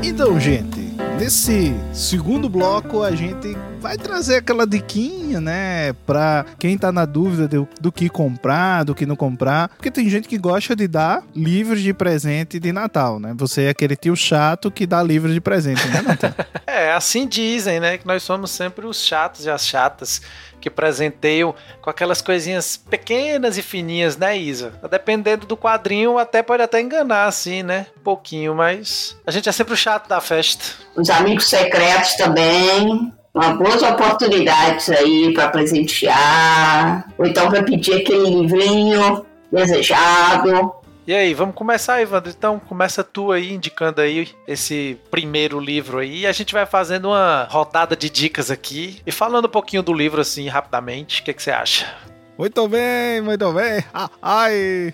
Então, 0.07 0.38
gente, 0.38 0.95
nesse 1.19 1.75
segundo 1.95 2.47
bloco 2.47 3.03
a 3.03 3.12
gente 3.17 3.57
vai 3.81 3.97
trazer 3.97 4.37
aquela 4.37 4.67
diquinha, 4.67 5.40
né, 5.40 5.95
pra 6.07 6.45
quem 6.59 6.77
tá 6.77 6.93
na 6.93 7.07
dúvida 7.07 7.49
do, 7.49 7.67
do, 7.81 7.90
que 7.90 8.11
comprar, 8.11 8.85
do 8.85 8.95
que 8.95 9.07
não 9.07 9.17
comprar, 9.17 9.69
porque 9.71 9.90
tem 9.90 10.07
gente 10.11 10.29
que 10.29 10.37
gosta 10.37 10.77
de 10.77 10.87
dar 10.87 11.23
livros 11.35 11.81
de 11.81 11.95
presente 11.95 12.61
de 12.61 12.71
Natal, 12.71 13.19
né? 13.19 13.35
Você 13.38 13.62
é 13.62 13.69
aquele 13.71 13.97
tio 13.97 14.14
chato 14.14 14.71
que 14.71 14.87
dá 14.87 15.03
livros 15.03 15.33
de 15.33 15.40
presente, 15.40 15.88
né, 15.88 16.03
Natal? 16.03 16.35
é, 16.85 16.92
assim 16.92 17.27
dizem, 17.27 17.81
né, 17.81 17.99
que 17.99 18.07
nós 18.07 18.23
somos 18.23 18.51
sempre 18.51 18.87
os 18.87 19.03
chatos 19.03 19.44
e 19.47 19.51
as 19.51 19.66
chatas 19.66 20.20
que 20.61 20.70
presenteiam 20.70 21.55
com 21.83 21.90
aquelas 21.90 22.23
coisinhas 22.23 22.77
pequenas 22.77 23.59
e 23.59 23.62
fininhas, 23.62 24.16
né, 24.16 24.37
Isa? 24.37 24.73
Dependendo 24.90 25.47
do 25.47 25.57
quadrinho, 25.57 26.18
até 26.18 26.42
pode 26.42 26.62
até 26.62 26.81
enganar, 26.81 27.27
assim, 27.27 27.62
né? 27.62 27.87
Um 27.99 28.03
pouquinho, 28.03 28.55
mas 28.55 29.16
a 29.27 29.31
gente 29.31 29.49
é 29.49 29.53
sempre 29.53 29.75
o 29.75 29.77
chato 29.77 30.09
da 30.09 30.20
festa. 30.20 30.64
Os 30.97 31.11
amigos 31.11 31.49
secretos 31.49 32.14
também. 32.14 33.12
Uma 33.35 33.55
boas 33.55 33.83
oportunidades 33.83 34.88
aí 34.90 35.35
para 35.35 35.49
presentear, 35.49 37.09
ou 37.18 37.27
então 37.27 37.51
para 37.51 37.64
pedir 37.64 37.94
aquele 37.94 38.31
livrinho 38.31 39.27
desejado. 39.53 40.73
E 41.07 41.12
aí, 41.12 41.35
vamos 41.35 41.55
começar, 41.55 42.01
Evandro? 42.01 42.31
Então, 42.31 42.59
começa 42.59 43.05
tu 43.05 43.31
aí, 43.31 43.53
indicando 43.53 44.01
aí 44.01 44.31
esse 44.49 44.99
primeiro 45.11 45.61
livro 45.61 45.99
aí. 45.99 46.21
E 46.21 46.27
a 46.27 46.33
gente 46.33 46.55
vai 46.55 46.64
fazendo 46.64 47.09
uma 47.09 47.47
rodada 47.51 47.95
de 47.95 48.09
dicas 48.09 48.51
aqui. 48.51 49.03
E 49.07 49.12
falando 49.12 49.45
um 49.45 49.51
pouquinho 49.51 49.83
do 49.83 49.93
livro, 49.93 50.23
assim, 50.23 50.49
rapidamente. 50.49 51.21
O 51.21 51.25
que, 51.25 51.35
que 51.35 51.43
você 51.43 51.51
acha? 51.51 51.95
Muito 52.37 52.66
bem, 52.68 53.20
muito 53.20 53.53
bem. 53.53 53.85
Ah, 53.92 54.11
ai. 54.20 54.92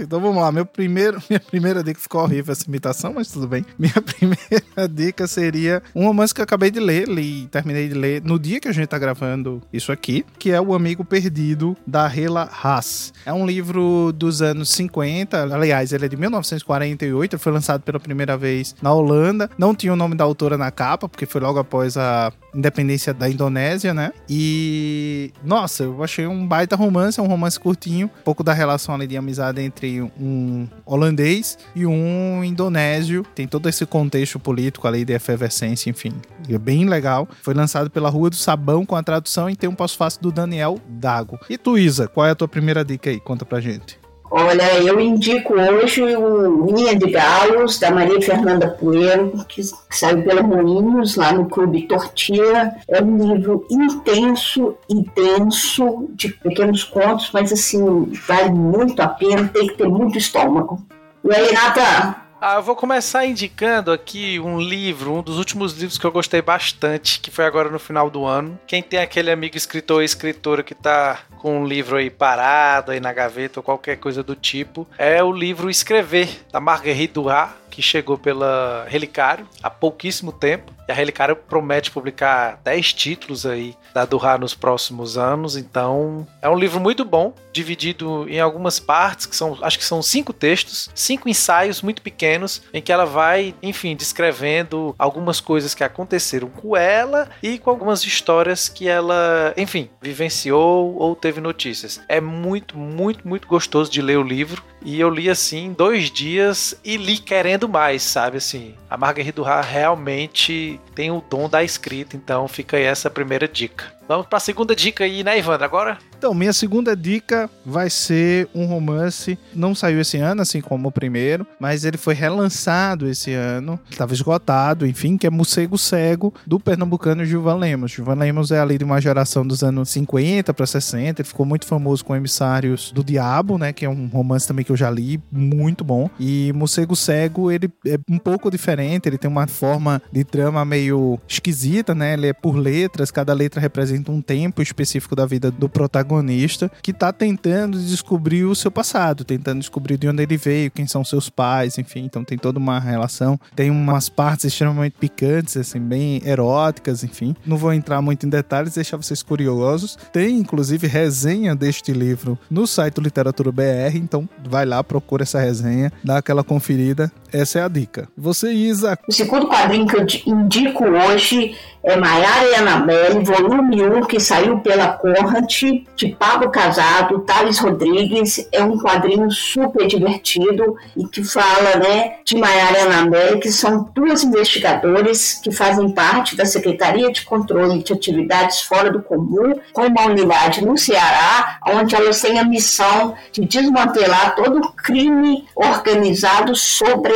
Então 0.00 0.20
vamos 0.20 0.40
lá. 0.40 0.52
Meu 0.52 0.64
primeiro, 0.64 1.20
minha 1.28 1.40
primeira 1.40 1.82
dica 1.82 2.00
ficou 2.00 2.22
horrível 2.22 2.52
essa 2.52 2.68
imitação, 2.68 3.14
mas 3.14 3.28
tudo 3.28 3.48
bem. 3.48 3.64
Minha 3.76 3.94
primeira 4.00 4.88
dica 4.88 5.26
seria 5.26 5.82
um 5.94 6.06
romance 6.06 6.32
que 6.32 6.40
eu 6.40 6.44
acabei 6.44 6.70
de 6.70 6.78
ler, 6.78 7.08
li, 7.08 7.46
terminei 7.48 7.88
de 7.88 7.94
ler 7.94 8.22
no 8.22 8.38
dia 8.38 8.60
que 8.60 8.68
a 8.68 8.72
gente 8.72 8.86
tá 8.86 8.98
gravando 8.98 9.60
isso 9.72 9.90
aqui, 9.90 10.24
que 10.38 10.52
é 10.52 10.60
O 10.60 10.74
Amigo 10.74 11.04
Perdido 11.04 11.76
da 11.86 12.06
Hela 12.06 12.48
Haas. 12.62 13.12
É 13.26 13.32
um 13.32 13.44
livro 13.44 14.12
dos 14.12 14.40
anos 14.40 14.70
50, 14.70 15.54
aliás, 15.54 15.92
ele 15.92 16.06
é 16.06 16.08
de 16.08 16.16
1948, 16.16 17.38
foi 17.38 17.52
lançado 17.52 17.82
pela 17.82 17.98
primeira 17.98 18.36
vez 18.36 18.76
na 18.80 18.92
Holanda. 18.92 19.50
Não 19.58 19.74
tinha 19.74 19.92
o 19.92 19.96
nome 19.96 20.14
da 20.14 20.24
autora 20.24 20.56
na 20.56 20.70
capa, 20.70 21.08
porque 21.08 21.26
foi 21.26 21.40
logo 21.40 21.58
após 21.58 21.96
a 21.96 22.32
independência 22.54 23.14
da 23.14 23.28
Indonésia, 23.28 23.94
né? 23.94 24.12
E 24.28 25.32
nossa, 25.44 25.84
eu 25.84 26.02
achei 26.02 26.26
um 26.26 26.46
baita 26.46 26.76
romance, 26.76 27.18
é 27.18 27.22
um 27.22 27.26
romance 27.26 27.58
curtinho, 27.58 28.06
um 28.06 28.22
pouco 28.22 28.42
da 28.42 28.52
relação 28.52 28.94
ali 28.94 29.06
de 29.06 29.16
amizade 29.16 29.60
entre 29.60 30.02
um 30.02 30.66
holandês 30.84 31.58
e 31.74 31.86
um 31.86 32.42
indonésio. 32.44 33.24
Tem 33.34 33.46
todo 33.46 33.68
esse 33.68 33.86
contexto 33.86 34.38
político 34.38 34.86
ali 34.86 35.04
de 35.04 35.12
efervescência, 35.12 35.90
enfim. 35.90 36.12
É 36.48 36.58
bem 36.58 36.88
legal. 36.88 37.28
Foi 37.42 37.54
lançado 37.54 37.90
pela 37.90 38.10
Rua 38.10 38.30
do 38.30 38.36
Sabão 38.36 38.84
com 38.84 38.96
a 38.96 39.02
tradução 39.02 39.48
e 39.48 39.56
tem 39.56 39.68
um 39.68 39.74
pós-fácil 39.74 40.22
do 40.22 40.32
Daniel 40.32 40.78
Dago. 40.88 41.38
E 41.48 41.56
tu, 41.56 41.78
Isa, 41.78 42.08
qual 42.08 42.26
é 42.26 42.30
a 42.30 42.34
tua 42.34 42.48
primeira 42.48 42.84
dica 42.84 43.10
aí? 43.10 43.20
Conta 43.20 43.44
pra 43.44 43.60
gente. 43.60 44.01
Olha, 44.34 44.82
eu 44.82 44.98
indico 44.98 45.52
hoje 45.52 46.02
o 46.02 46.64
Linha 46.64 46.96
de 46.96 47.10
Galos, 47.10 47.78
da 47.78 47.90
Maria 47.90 48.18
Fernanda 48.18 48.66
Poeiro, 48.66 49.30
que, 49.46 49.60
saiu 49.90 50.22
pela 50.22 50.42
Moinhos, 50.42 51.16
lá 51.16 51.34
no 51.34 51.50
Clube 51.50 51.82
Tortilla. 51.82 52.74
É 52.88 53.02
um 53.02 53.34
livro 53.34 53.66
intenso, 53.70 54.74
intenso, 54.88 56.08
de 56.14 56.30
pequenos 56.30 56.82
contos, 56.82 57.28
mas 57.30 57.52
assim, 57.52 58.10
vale 58.26 58.48
muito 58.52 59.02
a 59.02 59.08
pena, 59.08 59.50
tem 59.52 59.66
que 59.66 59.74
ter 59.76 59.86
muito 59.86 60.16
estômago. 60.16 60.80
E 61.22 61.34
aí, 61.34 61.52
Nata, 61.52 62.21
ah, 62.44 62.56
eu 62.56 62.62
vou 62.62 62.74
começar 62.74 63.24
indicando 63.24 63.92
aqui 63.92 64.40
um 64.40 64.60
livro, 64.60 65.14
um 65.14 65.22
dos 65.22 65.38
últimos 65.38 65.74
livros 65.74 65.96
que 65.96 66.04
eu 66.04 66.10
gostei 66.10 66.42
bastante, 66.42 67.20
que 67.20 67.30
foi 67.30 67.44
agora 67.44 67.70
no 67.70 67.78
final 67.78 68.10
do 68.10 68.26
ano. 68.26 68.58
Quem 68.66 68.82
tem 68.82 68.98
aquele 68.98 69.30
amigo 69.30 69.56
escritor 69.56 69.98
ou 69.98 70.02
escritora 70.02 70.64
que 70.64 70.74
tá 70.74 71.20
com 71.38 71.60
um 71.60 71.64
livro 71.64 71.96
aí 71.96 72.10
parado 72.10 72.90
aí 72.90 72.98
na 72.98 73.12
gaveta 73.12 73.60
ou 73.60 73.62
qualquer 73.62 73.96
coisa 73.96 74.24
do 74.24 74.34
tipo, 74.34 74.88
é 74.98 75.22
o 75.22 75.30
livro 75.30 75.70
Escrever, 75.70 76.28
da 76.50 76.60
Marguerite 76.60 77.14
Duras, 77.14 77.50
que 77.72 77.80
chegou 77.80 78.18
pela 78.18 78.84
Relicário 78.86 79.48
há 79.62 79.70
pouquíssimo 79.70 80.30
tempo. 80.30 80.70
E 80.86 80.92
a 80.92 80.94
Relicário 80.94 81.34
promete 81.34 81.90
publicar 81.90 82.60
10 82.62 82.92
títulos 82.92 83.46
aí 83.46 83.74
da 83.94 84.04
Durra 84.04 84.36
nos 84.36 84.54
próximos 84.54 85.16
anos. 85.16 85.56
Então, 85.56 86.26
é 86.42 86.48
um 86.50 86.58
livro 86.58 86.78
muito 86.78 87.02
bom, 87.02 87.34
dividido 87.50 88.28
em 88.28 88.40
algumas 88.40 88.78
partes, 88.78 89.24
que 89.24 89.34
são, 89.34 89.56
acho 89.62 89.78
que 89.78 89.84
são 89.84 90.02
cinco 90.02 90.32
textos, 90.34 90.90
cinco 90.94 91.28
ensaios 91.28 91.80
muito 91.80 92.02
pequenos, 92.02 92.62
em 92.74 92.82
que 92.82 92.92
ela 92.92 93.06
vai, 93.06 93.54
enfim, 93.62 93.96
descrevendo 93.96 94.94
algumas 94.98 95.40
coisas 95.40 95.74
que 95.74 95.84
aconteceram 95.84 96.50
com 96.50 96.76
ela 96.76 97.28
e 97.42 97.58
com 97.58 97.70
algumas 97.70 98.04
histórias 98.04 98.68
que 98.68 98.88
ela, 98.88 99.54
enfim, 99.56 99.88
vivenciou 100.00 100.94
ou 100.96 101.16
teve 101.16 101.40
notícias. 101.40 102.02
É 102.06 102.20
muito, 102.20 102.76
muito, 102.76 103.26
muito 103.26 103.48
gostoso 103.48 103.90
de 103.90 104.02
ler 104.02 104.18
o 104.18 104.22
livro. 104.22 104.62
E 104.84 104.98
eu 104.98 105.08
li 105.08 105.30
assim 105.30 105.72
dois 105.72 106.10
dias 106.10 106.74
e 106.84 106.96
li 106.96 107.18
querendo 107.18 107.68
mais, 107.68 108.02
sabe? 108.02 108.38
Assim, 108.38 108.74
a 108.90 108.96
Marguerite 108.96 109.36
Duras 109.36 109.64
realmente 109.64 110.80
tem 110.94 111.10
o 111.10 111.22
dom 111.28 111.48
da 111.48 111.62
escrita, 111.62 112.16
então 112.16 112.48
fica 112.48 112.76
aí 112.76 112.84
essa 112.84 113.08
primeira 113.08 113.46
dica. 113.46 113.92
Vamos 114.12 114.26
para 114.26 114.36
a 114.36 114.40
segunda 114.40 114.76
dica 114.76 115.04
aí, 115.04 115.24
né, 115.24 115.38
Ivandro? 115.38 115.64
Agora? 115.64 115.96
Então, 116.18 116.34
minha 116.34 116.52
segunda 116.52 116.94
dica 116.94 117.48
vai 117.64 117.88
ser 117.88 118.46
um 118.54 118.66
romance. 118.66 119.38
Não 119.54 119.74
saiu 119.74 120.00
esse 120.00 120.18
ano, 120.18 120.42
assim 120.42 120.60
como 120.60 120.88
o 120.88 120.92
primeiro, 120.92 121.46
mas 121.58 121.84
ele 121.84 121.96
foi 121.96 122.12
relançado 122.12 123.08
esse 123.08 123.32
ano. 123.32 123.80
Estava 123.90 124.12
esgotado, 124.12 124.86
enfim, 124.86 125.16
que 125.16 125.26
é 125.26 125.30
Morcego 125.30 125.78
Cego, 125.78 126.32
do 126.46 126.60
pernambucano 126.60 127.24
Gilvan 127.24 127.56
Lemos. 127.56 127.92
Gilvan 127.92 128.14
Lemos 128.14 128.52
é 128.52 128.60
ali 128.60 128.76
de 128.76 128.84
uma 128.84 129.00
geração 129.00 129.46
dos 129.46 129.64
anos 129.64 129.88
50 129.88 130.52
para 130.52 130.66
60. 130.66 131.22
Ele 131.22 131.28
ficou 131.28 131.46
muito 131.46 131.66
famoso 131.66 132.04
com 132.04 132.14
Emissários 132.14 132.92
do 132.92 133.02
Diabo, 133.02 133.56
né? 133.56 133.72
Que 133.72 133.86
é 133.86 133.88
um 133.88 134.08
romance 134.08 134.46
também 134.46 134.64
que 134.64 134.70
eu 134.70 134.76
já 134.76 134.90
li, 134.90 135.20
muito 135.32 135.82
bom. 135.82 136.08
E 136.20 136.52
Morcego 136.54 136.94
Cego, 136.94 137.50
ele 137.50 137.68
é 137.86 137.98
um 138.08 138.18
pouco 138.18 138.50
diferente. 138.50 139.08
Ele 139.08 139.18
tem 139.18 139.30
uma 139.30 139.46
forma 139.46 140.00
de 140.12 140.22
trama 140.22 140.64
meio 140.64 141.18
esquisita, 141.26 141.94
né? 141.94 142.12
Ele 142.12 142.26
é 142.26 142.32
por 142.32 142.54
letras, 142.54 143.10
cada 143.10 143.32
letra 143.32 143.60
representa 143.60 144.01
um 144.10 144.20
tempo 144.20 144.62
específico 144.62 145.14
da 145.14 145.26
vida 145.26 145.50
do 145.50 145.68
protagonista 145.68 146.70
que 146.82 146.90
está 146.90 147.12
tentando 147.12 147.78
descobrir 147.78 148.44
o 148.44 148.54
seu 148.54 148.70
passado, 148.70 149.24
tentando 149.24 149.60
descobrir 149.60 149.98
de 149.98 150.08
onde 150.08 150.22
ele 150.22 150.36
veio, 150.36 150.70
quem 150.70 150.86
são 150.86 151.04
seus 151.04 151.28
pais, 151.28 151.78
enfim. 151.78 152.04
Então 152.04 152.24
tem 152.24 152.38
toda 152.38 152.58
uma 152.58 152.78
relação. 152.78 153.38
Tem 153.54 153.70
umas 153.70 154.08
partes 154.08 154.46
extremamente 154.46 154.96
picantes, 154.98 155.56
assim, 155.56 155.80
bem 155.80 156.22
eróticas, 156.24 157.04
enfim. 157.04 157.34
Não 157.46 157.56
vou 157.56 157.72
entrar 157.72 158.00
muito 158.00 158.26
em 158.26 158.28
detalhes, 158.28 158.74
deixar 158.74 158.96
vocês 158.96 159.22
curiosos. 159.22 159.96
Tem, 160.12 160.38
inclusive, 160.38 160.86
resenha 160.86 161.54
deste 161.54 161.92
livro 161.92 162.38
no 162.50 162.66
site 162.66 163.00
Literatura 163.00 163.52
BR, 163.52 163.96
então 163.96 164.28
vai 164.48 164.64
lá, 164.64 164.82
procura 164.82 165.22
essa 165.22 165.40
resenha, 165.40 165.92
dá 166.02 166.18
aquela 166.18 166.42
conferida. 166.44 167.12
Essa 167.32 167.60
é 167.60 167.62
a 167.62 167.68
dica. 167.68 168.08
Você, 168.16 168.52
Isa. 168.52 168.98
O 169.08 169.12
segundo 169.12 169.48
quadrinho 169.48 169.86
que 169.86 169.96
eu 169.96 170.06
indico 170.26 170.84
hoje 170.84 171.56
é 171.84 171.96
Maiara 171.96 172.48
e 172.48 172.54
Anabelle, 172.54 173.24
volume 173.24 173.82
1, 173.82 174.02
que 174.02 174.20
saiu 174.20 174.60
pela 174.60 174.88
Conrad, 174.88 175.62
de 175.96 176.08
Pablo 176.16 176.48
Casado, 176.48 177.20
Thales 177.20 177.58
Rodrigues. 177.58 178.48
É 178.52 178.62
um 178.62 178.78
quadrinho 178.78 179.28
super 179.32 179.86
divertido 179.88 180.76
e 180.96 181.04
que 181.08 181.24
fala 181.24 181.76
né, 181.76 182.18
de 182.24 182.36
Maiara 182.36 182.78
e 182.78 182.82
Anabelle, 182.82 183.40
que 183.40 183.50
são 183.50 183.90
duas 183.92 184.22
investigadoras 184.22 185.40
que 185.42 185.50
fazem 185.50 185.90
parte 185.90 186.36
da 186.36 186.46
Secretaria 186.46 187.10
de 187.10 187.22
Controle 187.22 187.82
de 187.82 187.92
Atividades 187.92 188.62
Fora 188.62 188.90
do 188.90 189.02
Comum, 189.02 189.54
com 189.72 189.82
uma 189.82 190.06
unidade 190.06 190.64
no 190.64 190.78
Ceará, 190.78 191.58
onde 191.66 191.96
elas 191.96 192.20
têm 192.20 192.38
a 192.38 192.44
missão 192.44 193.14
de 193.32 193.44
desmantelar 193.44 194.36
todo 194.36 194.58
o 194.58 194.72
crime 194.72 195.44
organizado 195.56 196.54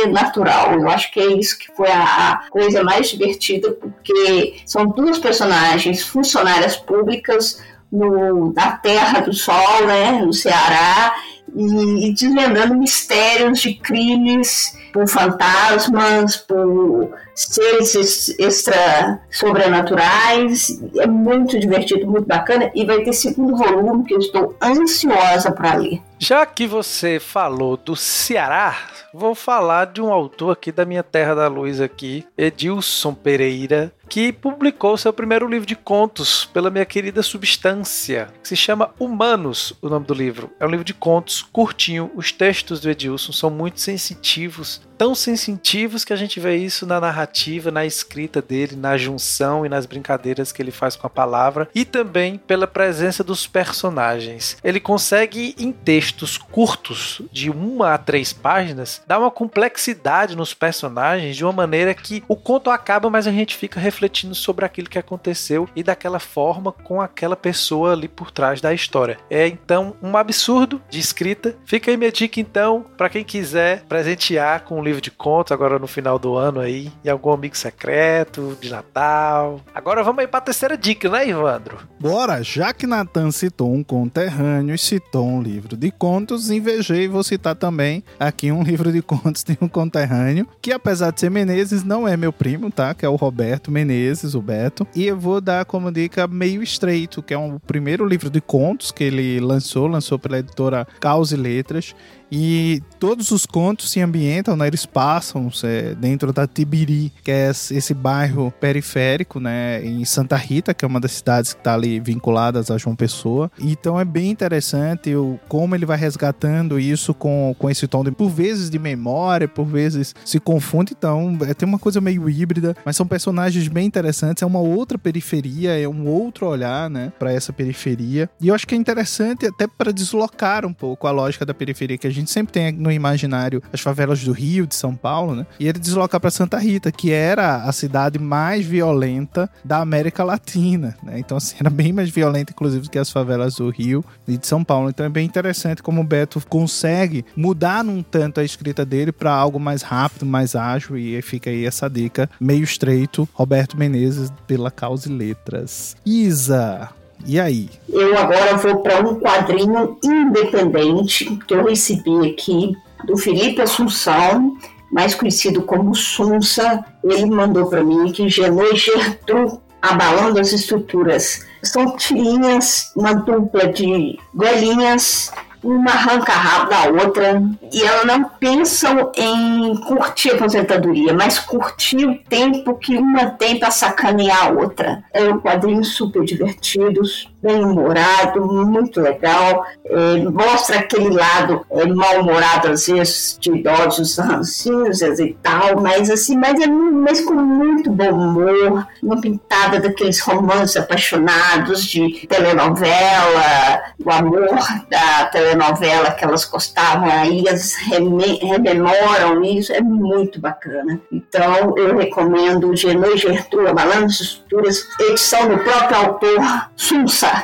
sobrenatural. 0.07 0.73
Eu 0.73 0.89
acho 0.89 1.11
que 1.11 1.19
é 1.19 1.27
isso 1.27 1.57
que 1.57 1.67
foi 1.75 1.89
a 1.89 2.41
coisa 2.49 2.83
mais 2.83 3.09
divertida, 3.09 3.71
porque 3.71 4.55
são 4.65 4.87
duas 4.87 5.17
personagens 5.19 6.03
funcionárias 6.03 6.75
públicas 6.75 7.61
no, 7.91 8.53
na 8.53 8.71
Terra 8.71 9.21
do 9.21 9.33
Sol, 9.33 9.85
né, 9.85 10.21
no 10.23 10.33
Ceará, 10.33 11.15
e, 11.55 12.09
e 12.09 12.13
desvendando 12.13 12.75
mistérios 12.75 13.59
de 13.61 13.75
crimes 13.75 14.77
por 14.91 15.07
fantasmas, 15.07 16.37
por 16.37 17.11
seres 17.35 18.35
extra 18.39 19.21
sobrenaturais. 19.29 20.81
É 20.97 21.07
muito 21.07 21.59
divertido, 21.59 22.07
muito 22.07 22.27
bacana 22.27 22.71
e 22.73 22.85
vai 22.85 23.03
ter 23.03 23.13
segundo 23.13 23.55
volume 23.55 24.03
que 24.03 24.13
eu 24.13 24.19
estou 24.19 24.55
ansiosa 24.61 25.51
para 25.51 25.75
ler. 25.75 26.01
Já 26.19 26.45
que 26.47 26.65
você 26.65 27.19
falou 27.19 27.77
do 27.77 27.95
Ceará, 27.95 28.75
vou 29.13 29.35
falar 29.35 29.85
de 29.85 30.01
um 30.01 30.11
autor 30.11 30.51
aqui 30.51 30.71
da 30.71 30.83
minha 30.83 31.03
terra 31.03 31.35
da 31.35 31.47
luz 31.47 31.79
aqui, 31.79 32.25
Edilson 32.35 33.13
Pereira, 33.13 33.93
que 34.07 34.31
publicou 34.31 34.97
seu 34.97 35.11
primeiro 35.11 35.47
livro 35.47 35.67
de 35.67 35.75
contos 35.75 36.45
pela 36.45 36.69
minha 36.69 36.85
querida 36.85 37.21
Substância, 37.21 38.29
que 38.41 38.47
se 38.47 38.55
chama 38.55 38.91
Humanos, 38.99 39.73
o 39.81 39.89
nome 39.89 40.05
do 40.05 40.13
livro. 40.13 40.49
É 40.59 40.65
um 40.65 40.69
livro 40.69 40.85
de 40.85 40.93
contos 40.93 41.41
curtinho. 41.41 42.09
Os 42.15 42.31
textos 42.31 42.79
do 42.79 42.89
Edilson 42.89 43.31
são 43.31 43.49
muito 43.49 43.81
sensitivos, 43.81 44.81
tão 44.97 45.13
sensitivos 45.13 46.03
que 46.03 46.13
a 46.13 46.15
gente 46.15 46.39
vê 46.39 46.55
isso 46.55 46.85
na 46.85 46.99
narrativa, 46.99 47.69
na 47.69 47.85
escrita 47.85 48.41
dele, 48.41 48.75
na 48.75 48.97
junção 48.97 49.65
e 49.65 49.69
nas 49.69 49.85
brincadeiras 49.85 50.51
que 50.51 50.61
ele 50.61 50.71
faz 50.71 50.95
com 50.95 51.05
a 51.05 51.09
palavra 51.09 51.69
e 51.75 51.85
também 51.85 52.37
pela 52.37 52.65
presença 52.65 53.23
dos 53.23 53.45
personagens. 53.45 54.57
Ele 54.63 54.79
consegue 54.79 55.55
em 55.57 55.71
textos 55.71 56.37
curtos, 56.37 57.21
de 57.31 57.49
uma 57.49 57.93
a 57.93 57.97
três 57.97 58.33
páginas, 58.33 59.01
dar 59.05 59.19
uma 59.19 59.31
complexidade 59.31 60.35
nos 60.35 60.53
personagens 60.53 61.35
de 61.35 61.43
uma 61.43 61.53
maneira 61.53 61.93
que 61.93 62.23
o 62.27 62.35
conto 62.35 62.69
acaba, 62.69 63.09
mas 63.09 63.27
a 63.27 63.31
gente 63.31 63.55
fica 63.55 63.79
refletindo 63.79 63.96
sobre 64.33 64.65
aquilo 64.65 64.89
que 64.89 64.99
aconteceu 64.99 65.67
e 65.75 65.83
daquela 65.83 66.19
forma 66.19 66.71
com 66.71 67.01
aquela 67.01 67.35
pessoa 67.35 67.93
ali 67.93 68.07
por 68.07 68.31
trás 68.31 68.61
da 68.61 68.73
história. 68.73 69.17
É 69.29 69.47
então 69.47 69.95
um 70.01 70.15
absurdo 70.15 70.81
de 70.89 70.99
escrita. 70.99 71.55
Fica 71.65 71.89
aí 71.89 71.97
minha 71.97 72.11
dica 72.11 72.39
então 72.39 72.85
para 72.95 73.09
quem 73.09 73.23
quiser 73.23 73.83
presentear 73.87 74.63
com 74.63 74.79
um 74.79 74.83
livro 74.83 75.01
de 75.01 75.11
contos 75.11 75.51
agora 75.51 75.79
no 75.79 75.87
final 75.87 76.19
do 76.19 76.35
ano 76.35 76.59
aí 76.59 76.91
e 77.03 77.09
algum 77.09 77.31
amigo 77.31 77.57
secreto 77.57 78.57
de 78.61 78.69
Natal. 78.69 79.61
Agora 79.73 80.03
vamos 80.03 80.19
aí 80.19 80.27
para 80.27 80.37
a 80.37 80.41
terceira 80.41 80.77
dica, 80.77 81.09
né, 81.09 81.27
Ivandro? 81.27 81.79
Bora, 81.99 82.43
já 82.43 82.73
que 82.73 82.85
Natan 82.85 83.31
citou 83.31 83.73
um 83.73 83.83
conterrâneo 83.83 84.75
e 84.75 84.77
citou 84.77 85.27
um 85.27 85.41
livro 85.41 85.75
de 85.75 85.91
contos, 85.91 86.51
invejei 86.51 87.05
e 87.05 87.07
vou 87.07 87.23
citar 87.23 87.55
também 87.55 88.03
aqui 88.19 88.51
um 88.51 88.61
livro 88.61 88.91
de 88.91 89.01
contos 89.01 89.43
de 89.43 89.57
um 89.59 89.67
conterrâneo, 89.67 90.47
que 90.61 90.71
apesar 90.71 91.11
de 91.11 91.19
ser 91.19 91.31
Menezes, 91.31 91.83
não 91.83 92.07
é 92.07 92.15
meu 92.15 92.31
primo, 92.31 92.71
tá? 92.71 92.93
Que 92.93 93.05
é 93.05 93.09
o 93.09 93.15
Roberto 93.15 93.71
Menezes 93.71 93.86
Menezes, 93.87 94.35
o 94.35 94.41
Beto. 94.41 94.85
E 94.93 95.05
eu 95.05 95.17
vou 95.17 95.39
dar 95.39 95.63
como 95.65 95.91
dica 95.91 96.27
Meio 96.27 96.61
Estreito, 96.61 97.23
que 97.23 97.33
é 97.33 97.37
um, 97.37 97.55
o 97.55 97.59
primeiro 97.59 98.05
livro 98.05 98.29
de 98.29 98.41
contos 98.41 98.91
que 98.91 99.05
ele 99.05 99.39
lançou, 99.39 99.87
lançou 99.87 100.19
pela 100.19 100.39
editora 100.39 100.85
Caos 100.99 101.31
e 101.31 101.37
Letras. 101.37 101.95
E 102.31 102.81
todos 102.99 103.31
os 103.31 103.45
contos 103.45 103.91
se 103.91 104.01
ambientam, 104.01 104.55
né? 104.55 104.67
Eles 104.67 104.85
passam 104.85 105.49
é, 105.63 105.95
dentro 105.95 106.33
da 106.33 106.47
Tibiri, 106.47 107.11
que 107.23 107.31
é 107.31 107.49
esse 107.49 107.93
bairro 107.93 108.53
periférico, 108.59 109.39
né? 109.39 109.83
Em 109.85 110.03
Santa 110.05 110.35
Rita, 110.35 110.73
que 110.73 110.83
é 110.83 110.87
uma 110.87 110.99
das 110.99 111.13
cidades 111.13 111.53
que 111.53 111.59
está 111.59 111.73
ali 111.73 111.99
vinculadas 111.99 112.69
a 112.69 112.77
João 112.77 112.95
Pessoa. 112.95 113.51
Então 113.59 113.99
é 113.99 114.05
bem 114.05 114.29
interessante 114.29 115.15
o, 115.15 115.39
como 115.47 115.75
ele 115.75 115.85
vai 115.85 115.97
resgatando 115.97 116.79
isso 116.79 117.13
com, 117.13 117.55
com 117.57 117.69
esse 117.69 117.87
tom 117.87 118.03
de, 118.03 118.11
por 118.11 118.29
vezes, 118.29 118.69
de 118.69 118.79
memória, 118.79 119.47
por 119.47 119.65
vezes 119.65 120.13
se 120.25 120.39
confunde. 120.39 120.93
Então 120.97 121.37
é, 121.47 121.53
tem 121.53 121.67
uma 121.67 121.79
coisa 121.79 122.01
meio 122.01 122.29
híbrida, 122.29 122.75
mas 122.83 122.95
são 122.95 123.07
personagens 123.07 123.67
bem 123.67 123.85
interessantes. 123.85 124.43
É 124.43 124.45
uma 124.45 124.59
outra 124.59 124.97
periferia, 124.97 125.79
é 125.79 125.87
um 125.87 126.07
outro 126.07 126.47
olhar, 126.47 126.89
né? 126.89 127.11
Para 127.17 127.31
essa 127.31 127.53
periferia. 127.53 128.29
E 128.41 128.49
eu 128.49 128.55
acho 128.55 128.67
que 128.67 128.75
é 128.75 128.77
interessante 128.77 129.45
até 129.45 129.67
para 129.67 129.91
deslocar 129.91 130.65
um 130.65 130.73
pouco 130.73 131.07
a 131.07 131.11
lógica 131.11 131.45
da 131.45 131.53
periferia 131.53 131.97
que 131.97 132.07
a 132.07 132.11
gente 132.11 132.16
sempre 132.25 132.53
tem 132.53 132.71
no 132.71 132.91
imaginário 132.91 133.61
as 133.71 133.81
favelas 133.81 134.23
do 134.23 134.31
Rio, 134.31 134.65
de 134.65 134.75
São 134.75 134.95
Paulo, 134.95 135.35
né? 135.35 135.45
E 135.59 135.67
ele 135.67 135.79
desloca 135.79 136.19
para 136.19 136.31
Santa 136.31 136.57
Rita, 136.57 136.91
que 136.91 137.11
era 137.11 137.63
a 137.63 137.71
cidade 137.71 138.17
mais 138.17 138.65
violenta 138.65 139.49
da 139.63 139.79
América 139.79 140.23
Latina, 140.23 140.95
né? 141.03 141.19
Então, 141.19 141.37
assim, 141.37 141.57
era 141.59 141.69
bem 141.69 141.93
mais 141.93 142.09
violenta, 142.09 142.51
inclusive, 142.51 142.89
que 142.89 142.97
as 142.97 143.11
favelas 143.11 143.55
do 143.55 143.69
Rio 143.69 144.03
e 144.27 144.37
de 144.37 144.47
São 144.47 144.63
Paulo. 144.63 144.89
Então, 144.89 145.05
é 145.05 145.09
bem 145.09 145.25
interessante 145.25 145.83
como 145.83 146.01
o 146.01 146.03
Beto 146.03 146.41
consegue 146.47 147.25
mudar 147.35 147.83
num 147.83 148.01
tanto 148.01 148.39
a 148.39 148.43
escrita 148.43 148.85
dele 148.85 149.11
para 149.11 149.31
algo 149.31 149.59
mais 149.59 149.81
rápido, 149.81 150.25
mais 150.25 150.55
ágil, 150.55 150.97
e 150.97 151.21
fica 151.21 151.49
aí 151.49 151.65
essa 151.65 151.89
dica 151.89 152.29
meio 152.39 152.63
estreito. 152.63 153.27
Roberto 153.33 153.77
Menezes, 153.77 154.31
pela 154.45 154.71
Causa 154.71 155.09
e 155.09 155.11
Letras. 155.11 155.95
Isa, 156.05 156.89
e 157.25 157.39
aí? 157.39 157.69
Eu 157.89 158.17
agora 158.17 158.55
vou 158.57 158.77
para 158.77 159.01
um 159.01 159.15
quadrinho 159.19 159.97
independente 160.03 161.25
que 161.47 161.53
eu 161.53 161.65
recebi 161.65 162.31
aqui 162.31 162.75
do 163.05 163.17
Felipe 163.17 163.61
Assunção, 163.61 164.57
mais 164.91 165.13
conhecido 165.15 165.61
como 165.61 165.95
Sunsa. 165.95 166.85
Ele 167.03 167.25
mandou 167.25 167.67
para 167.67 167.83
mim 167.83 168.11
que 168.11 168.29
Genô 168.29 168.73
Gertrude 168.75 169.59
abalando 169.81 170.39
as 170.39 170.51
estruturas. 170.53 171.45
São 171.63 171.95
tirinhas, 171.95 172.91
uma 172.95 173.13
dupla 173.13 173.67
de 173.67 174.17
golinhas 174.33 175.31
uma 175.63 175.91
arranca 175.91 176.31
rabo 176.31 176.69
da 176.69 177.03
outra 177.03 177.41
e 177.71 177.83
elas 177.83 178.05
não 178.05 178.23
pensam 178.23 179.11
em 179.15 179.75
curtir 179.81 180.31
a 180.31 180.35
aposentadoria, 180.35 181.13
mas 181.13 181.39
curtir 181.39 182.05
o 182.05 182.17
tempo 182.17 182.75
que 182.75 182.97
uma 182.97 183.31
tem 183.31 183.59
para 183.59 183.71
sacanear 183.71 184.47
a 184.47 184.51
outra. 184.51 185.03
É 185.13 185.23
um 185.23 185.39
quadrinho 185.39 185.83
super 185.83 186.23
divertido, 186.23 187.01
bem 187.47 187.63
humorado, 187.63 188.45
muito 188.45 188.99
legal. 188.99 189.65
É, 189.85 190.17
mostra 190.29 190.79
aquele 190.79 191.09
lado 191.09 191.65
é, 191.71 191.85
mal-humorado, 191.85 192.67
às 192.67 192.87
vezes, 192.87 193.37
de 193.39 193.51
idosos 193.51 194.17
rancinhos 194.17 195.01
e 195.01 195.37
tal, 195.41 195.79
mas 195.81 196.09
assim, 196.09 196.35
mas, 196.35 196.59
é, 196.59 196.67
mas 196.67 197.21
com 197.21 197.33
muito 197.33 197.89
bom 197.89 198.11
humor, 198.11 198.85
uma 199.01 199.21
pintada 199.21 199.79
daqueles 199.79 200.19
romances 200.19 200.75
apaixonados 200.75 201.85
de 201.85 202.27
telenovela, 202.27 203.81
o 204.03 204.11
amor 204.11 204.49
da 204.89 205.25
telenovela 205.25 206.11
que 206.11 206.25
elas 206.25 206.43
gostavam, 206.43 207.09
aí 207.09 207.45
elas 207.47 207.75
rememoram 207.75 209.43
isso, 209.43 209.71
é 209.71 209.81
muito 209.81 210.39
bacana. 210.41 210.99
Então, 211.11 211.73
eu 211.77 211.97
recomendo 211.97 212.75
Genô 212.75 213.13
e 213.13 213.17
Gertrude, 213.17 213.73
Balanços 213.73 214.19
Estruturas, 214.19 214.85
edição 214.99 215.47
do 215.47 215.57
próprio 215.59 215.97
autor 215.97 216.69
Sunsa. 216.75 217.36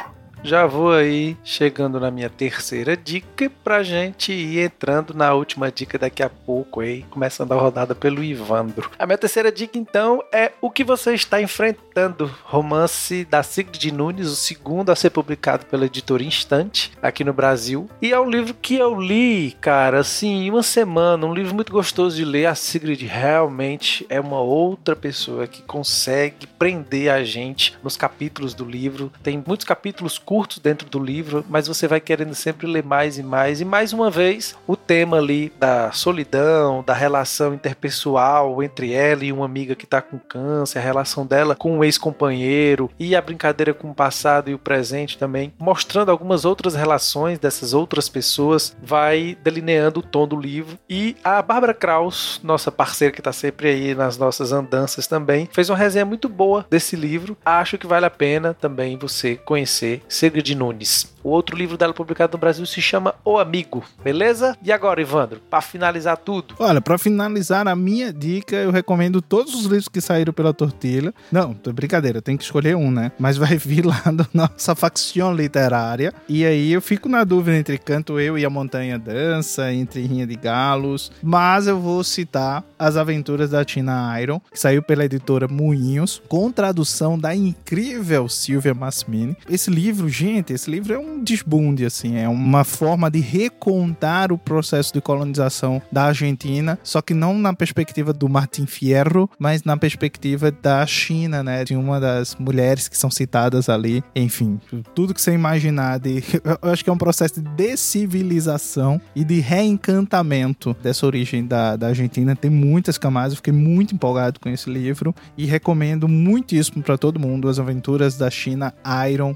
Já 0.45 0.65
vou 0.65 0.91
aí 0.91 1.37
chegando 1.41 2.01
na 2.01 2.11
minha 2.11 2.29
terceira 2.29 2.97
dica 2.97 3.49
pra 3.63 3.81
gente 3.81 4.33
ir 4.33 4.59
entrando 4.59 5.13
na 5.13 5.33
última 5.33 5.71
dica 5.71 5.97
daqui 5.97 6.21
a 6.21 6.27
pouco 6.27 6.81
aí, 6.81 7.03
começando 7.03 7.53
a 7.53 7.55
rodada 7.55 7.95
pelo 7.95 8.21
Ivandro. 8.21 8.91
A 8.99 9.05
minha 9.05 9.17
terceira 9.17 9.49
dica 9.49 9.77
então 9.77 10.21
é 10.33 10.51
O 10.59 10.69
que 10.69 10.83
você 10.83 11.13
está 11.13 11.41
enfrentando, 11.41 12.29
romance 12.43 13.23
da 13.23 13.41
Sigrid 13.41 13.93
Nunes, 13.93 14.27
o 14.27 14.35
segundo 14.35 14.91
a 14.91 14.97
ser 14.97 15.11
publicado 15.11 15.65
pela 15.65 15.85
editora 15.85 16.21
Instante 16.21 16.91
aqui 17.01 17.23
no 17.23 17.31
Brasil. 17.31 17.89
E 18.01 18.11
é 18.11 18.19
um 18.19 18.29
livro 18.29 18.53
que 18.53 18.75
eu 18.75 18.99
li, 18.99 19.55
cara, 19.61 20.01
assim, 20.01 20.43
em 20.43 20.49
uma 20.49 20.63
semana, 20.63 21.25
um 21.25 21.33
livro 21.33 21.55
muito 21.55 21.71
gostoso 21.71 22.17
de 22.17 22.25
ler. 22.25 22.47
A 22.47 22.55
Sigrid 22.55 23.01
realmente 23.05 24.05
é 24.09 24.19
uma 24.19 24.41
outra 24.41 24.93
pessoa 24.93 25.47
que 25.47 25.61
consegue 25.61 26.47
prender 26.47 27.09
a 27.09 27.23
gente 27.23 27.77
nos 27.81 27.95
capítulos 27.95 28.53
do 28.53 28.65
livro. 28.65 29.09
Tem 29.23 29.41
muitos 29.47 29.65
capítulos 29.65 30.17
curtos 30.17 30.32
curtos 30.33 30.57
dentro 30.57 30.89
do 30.89 30.97
livro, 30.97 31.45
mas 31.47 31.67
você 31.67 31.87
vai 31.87 31.99
querendo 31.99 32.33
sempre 32.33 32.65
ler 32.65 32.83
mais 32.83 33.19
e 33.19 33.23
mais. 33.23 33.61
E 33.61 33.65
mais 33.65 33.93
uma 33.93 34.09
vez, 34.09 34.55
o 34.65 34.75
tema 34.75 35.17
ali 35.17 35.53
da 35.59 35.91
solidão, 35.91 36.83
da 36.83 36.91
relação 36.91 37.53
interpessoal 37.53 38.63
entre 38.63 38.93
ela 38.93 39.23
e 39.23 39.31
uma 39.31 39.45
amiga 39.45 39.75
que 39.75 39.85
está 39.85 40.01
com 40.01 40.17
câncer, 40.17 40.79
a 40.79 40.81
relação 40.81 41.23
dela 41.23 41.55
com 41.55 41.77
um 41.77 41.83
ex-companheiro 41.83 42.89
e 42.99 43.15
a 43.15 43.21
brincadeira 43.21 43.75
com 43.75 43.91
o 43.91 43.93
passado 43.93 44.49
e 44.49 44.55
o 44.55 44.57
presente 44.57 45.19
também, 45.19 45.53
mostrando 45.59 46.09
algumas 46.09 46.45
outras 46.45 46.73
relações 46.73 47.37
dessas 47.37 47.75
outras 47.75 48.09
pessoas, 48.09 48.75
vai 48.81 49.37
delineando 49.43 49.99
o 49.99 50.03
tom 50.03 50.27
do 50.27 50.35
livro. 50.35 50.79
E 50.89 51.15
a 51.23 51.43
Bárbara 51.43 51.75
Kraus, 51.75 52.41
nossa 52.43 52.71
parceira 52.71 53.13
que 53.13 53.19
está 53.19 53.31
sempre 53.31 53.69
aí 53.69 53.93
nas 53.93 54.17
nossas 54.17 54.51
andanças 54.51 55.05
também, 55.05 55.47
fez 55.51 55.69
uma 55.69 55.77
resenha 55.77 56.05
muito 56.05 56.27
boa 56.27 56.65
desse 56.71 56.95
livro. 56.95 57.37
Acho 57.45 57.77
que 57.77 57.85
vale 57.85 58.07
a 58.07 58.09
pena 58.09 58.55
também 58.59 58.97
você 58.97 59.35
conhecer. 59.35 60.01
Sigrid 60.23 60.55
Nunes. 60.55 61.11
O 61.21 61.29
outro 61.29 61.57
livro 61.57 61.77
dela 61.77 61.93
publicado 61.93 62.33
no 62.33 62.39
Brasil 62.39 62.65
se 62.65 62.81
chama 62.81 63.15
O 63.25 63.37
Amigo, 63.37 63.83
beleza? 64.03 64.57
E 64.63 64.71
agora, 64.71 65.01
Ivandro, 65.01 65.41
para 65.49 65.61
finalizar 65.61 66.17
tudo? 66.17 66.55
Olha, 66.59 66.81
para 66.81 66.97
finalizar 66.97 67.67
a 67.67 67.75
minha 67.75 68.11
dica, 68.11 68.55
eu 68.57 68.71
recomendo 68.71 69.21
todos 69.21 69.53
os 69.53 69.63
livros 69.63 69.87
que 69.87 70.01
saíram 70.01 70.33
pela 70.33 70.53
Tortilha. 70.53 71.13
Não, 71.31 71.53
tô 71.53 71.71
brincadeira, 71.71 72.21
tem 72.21 72.37
que 72.37 72.43
escolher 72.43 72.75
um, 72.75 72.91
né? 72.91 73.11
Mas 73.17 73.37
vai 73.37 73.57
vir 73.57 73.85
lá 73.85 74.01
da 74.13 74.25
nossa 74.33 74.75
facção 74.75 75.33
literária. 75.33 76.13
E 76.27 76.45
aí 76.45 76.71
eu 76.71 76.81
fico 76.81 77.07
na 77.07 77.23
dúvida 77.23 77.57
entre 77.57 77.77
Canto 77.77 78.19
Eu 78.19 78.37
e 78.37 78.45
a 78.45 78.49
Montanha 78.49 78.99
Dança, 78.99 79.73
entre 79.73 80.05
Rinha 80.05 80.27
de 80.27 80.35
Galos. 80.35 81.11
Mas 81.21 81.67
eu 81.67 81.79
vou 81.79 82.03
citar 82.03 82.63
As 82.77 82.97
Aventuras 82.97 83.49
da 83.49 83.63
Tina 83.63 84.21
Iron, 84.21 84.41
que 84.51 84.59
saiu 84.59 84.81
pela 84.83 85.05
editora 85.05 85.47
Moinhos, 85.47 86.21
com 86.27 86.51
tradução 86.51 87.17
da 87.17 87.33
incrível 87.33 88.27
Silvia 88.27 88.73
Massimini. 88.73 89.37
Esse 89.49 89.69
livro, 89.69 90.12
gente, 90.13 90.53
esse 90.53 90.69
livro 90.69 90.93
é 90.93 90.97
um 90.97 91.21
desbunde, 91.21 91.85
assim, 91.85 92.17
é 92.17 92.29
uma 92.29 92.63
forma 92.63 93.09
de 93.09 93.19
recontar 93.19 94.31
o 94.31 94.37
processo 94.37 94.93
de 94.93 95.01
colonização 95.01 95.81
da 95.91 96.05
Argentina, 96.05 96.77
só 96.83 97.01
que 97.01 97.13
não 97.13 97.37
na 97.37 97.53
perspectiva 97.53 98.13
do 98.13 98.29
Martin 98.29 98.65
Fierro, 98.65 99.29
mas 99.39 99.63
na 99.63 99.75
perspectiva 99.75 100.51
da 100.51 100.85
China, 100.85 101.43
né, 101.43 101.63
de 101.63 101.75
uma 101.75 101.99
das 101.99 102.35
mulheres 102.35 102.87
que 102.87 102.97
são 102.97 103.09
citadas 103.09 103.67
ali, 103.69 104.03
enfim, 104.15 104.59
tudo 104.93 105.13
que 105.13 105.21
você 105.21 105.33
imaginar 105.33 105.99
de, 105.99 106.23
eu 106.61 106.71
acho 106.71 106.83
que 106.83 106.89
é 106.89 106.93
um 106.93 106.97
processo 106.97 107.41
de 107.41 107.49
decivilização 107.55 109.01
e 109.15 109.23
de 109.23 109.39
reencantamento 109.39 110.75
dessa 110.83 111.05
origem 111.05 111.45
da, 111.45 111.75
da 111.75 111.87
Argentina, 111.87 112.35
tem 112.35 112.51
muitas 112.51 112.99
camadas, 112.99 113.33
eu 113.33 113.37
fiquei 113.37 113.53
muito 113.53 113.95
empolgado 113.95 114.39
com 114.39 114.49
esse 114.49 114.69
livro 114.69 115.15
e 115.35 115.45
recomendo 115.45 116.07
muitíssimo 116.07 116.83
para 116.83 116.97
todo 116.97 117.19
mundo 117.19 117.49
as 117.49 117.57
aventuras 117.57 118.15
da 118.15 118.29
China 118.29 118.73
Iron, 119.09 119.35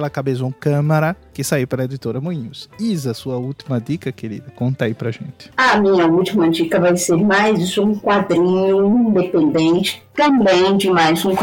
Gabriela 0.00 0.10
Cabezon 0.10 0.52
Câmara, 0.52 1.16
que 1.34 1.44
saiu 1.44 1.68
pela 1.68 1.84
editora 1.84 2.20
Moinhos. 2.20 2.70
Isa, 2.78 3.12
sua 3.12 3.36
última 3.36 3.80
dica, 3.80 4.10
querida, 4.10 4.50
conta 4.56 4.86
aí 4.86 4.94
pra 4.94 5.10
gente. 5.10 5.50
A 5.56 5.76
minha 5.76 6.06
última 6.06 6.48
dica 6.48 6.80
vai 6.80 6.96
ser 6.96 7.16
mais 7.16 7.76
um 7.76 7.94
quadrinho 7.98 8.86
independente, 9.08 10.02
também 10.14 10.76
de 10.78 10.88
mais 10.88 11.24
um 11.24 11.34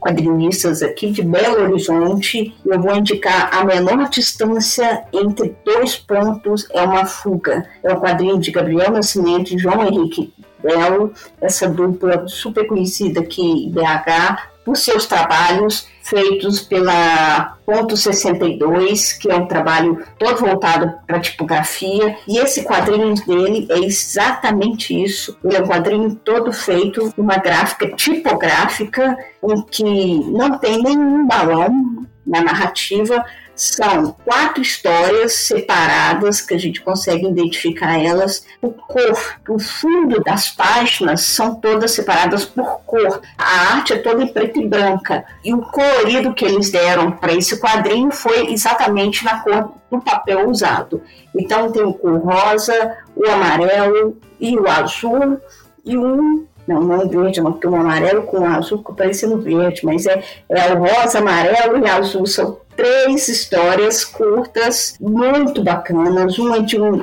quadrinistas 0.00 0.82
aqui 0.82 1.10
de 1.10 1.22
Belo 1.22 1.62
Horizonte. 1.64 2.54
Eu 2.64 2.80
vou 2.80 2.96
indicar 2.96 3.50
A 3.52 3.64
Menor 3.64 4.08
Distância 4.08 5.04
entre 5.12 5.54
Dois 5.64 5.96
Pontos 5.96 6.66
é 6.70 6.82
uma 6.82 7.04
Fuga. 7.04 7.66
É 7.82 7.92
um 7.92 8.00
quadrinho 8.00 8.38
de 8.38 8.50
Gabriel 8.50 8.92
Nascimento 8.92 9.52
e 9.52 9.58
João 9.58 9.86
Henrique 9.86 10.32
Belo, 10.62 11.12
essa 11.40 11.68
dupla 11.68 12.26
super 12.26 12.66
conhecida 12.66 13.20
aqui 13.20 13.70
BH, 13.70 14.57
por 14.68 14.76
seus 14.76 15.06
trabalhos 15.06 15.88
feitos 16.02 16.60
pela 16.60 17.56
Ponto 17.64 17.96
62, 17.96 19.14
que 19.14 19.30
é 19.30 19.34
um 19.34 19.46
trabalho 19.46 20.04
todo 20.18 20.40
voltado 20.40 20.92
para 21.06 21.20
tipografia, 21.20 22.18
e 22.28 22.36
esse 22.36 22.62
quadrinho 22.64 23.14
dele 23.14 23.66
é 23.70 23.78
exatamente 23.78 25.02
isso. 25.02 25.38
Ele 25.42 25.56
é 25.56 25.62
um 25.62 25.66
quadrinho 25.66 26.14
todo 26.16 26.52
feito 26.52 27.12
uma 27.16 27.38
gráfica 27.38 27.88
tipográfica 27.96 29.16
em 29.42 29.62
que 29.62 29.84
não 29.84 30.58
tem 30.58 30.82
nenhum 30.82 31.26
balão 31.26 32.06
na 32.26 32.42
narrativa, 32.42 33.24
são 33.58 34.14
quatro 34.24 34.62
histórias 34.62 35.32
separadas 35.32 36.40
que 36.40 36.54
a 36.54 36.58
gente 36.58 36.80
consegue 36.80 37.26
identificar 37.26 37.98
elas 37.98 38.46
por 38.60 38.72
cor. 38.86 39.36
O 39.48 39.58
fundo 39.58 40.22
das 40.22 40.52
páginas 40.52 41.22
são 41.22 41.56
todas 41.56 41.90
separadas 41.90 42.44
por 42.44 42.80
cor. 42.86 43.20
A 43.36 43.74
arte 43.74 43.94
é 43.94 43.98
toda 43.98 44.22
em 44.22 44.28
preto 44.28 44.60
e 44.60 44.66
branca. 44.68 45.24
E 45.44 45.52
o 45.52 45.60
colorido 45.62 46.34
que 46.34 46.44
eles 46.44 46.70
deram 46.70 47.10
para 47.10 47.34
esse 47.34 47.58
quadrinho 47.58 48.12
foi 48.12 48.52
exatamente 48.52 49.24
na 49.24 49.40
cor 49.40 49.72
do 49.90 50.00
papel 50.00 50.48
usado. 50.48 51.02
Então 51.36 51.72
tem 51.72 51.82
o 51.82 51.92
cor 51.92 52.16
rosa, 52.20 52.96
o 53.16 53.28
amarelo 53.28 54.16
e 54.38 54.56
o 54.56 54.68
azul 54.68 55.40
e 55.84 55.98
um 55.98 56.46
não, 56.68 56.82
não 56.82 57.06
o 57.06 57.08
verde, 57.08 57.40
não, 57.40 57.52
porque 57.52 57.66
o 57.66 57.74
amarelo 57.74 58.22
com 58.22 58.44
azul 58.44 58.78
fica 58.78 58.92
parecendo 58.92 59.38
verde, 59.38 59.84
mas 59.84 60.06
é, 60.06 60.22
é 60.48 60.74
o 60.74 60.78
rosa, 60.78 61.18
amarelo 61.18 61.84
e 61.84 61.88
azul, 61.88 62.26
são 62.26 62.58
três 62.76 63.26
histórias 63.26 64.04
curtas, 64.04 64.94
muito 65.00 65.62
bacanas. 65.62 66.38
Uma 66.38 66.62
de 66.62 66.80
um 66.80 67.00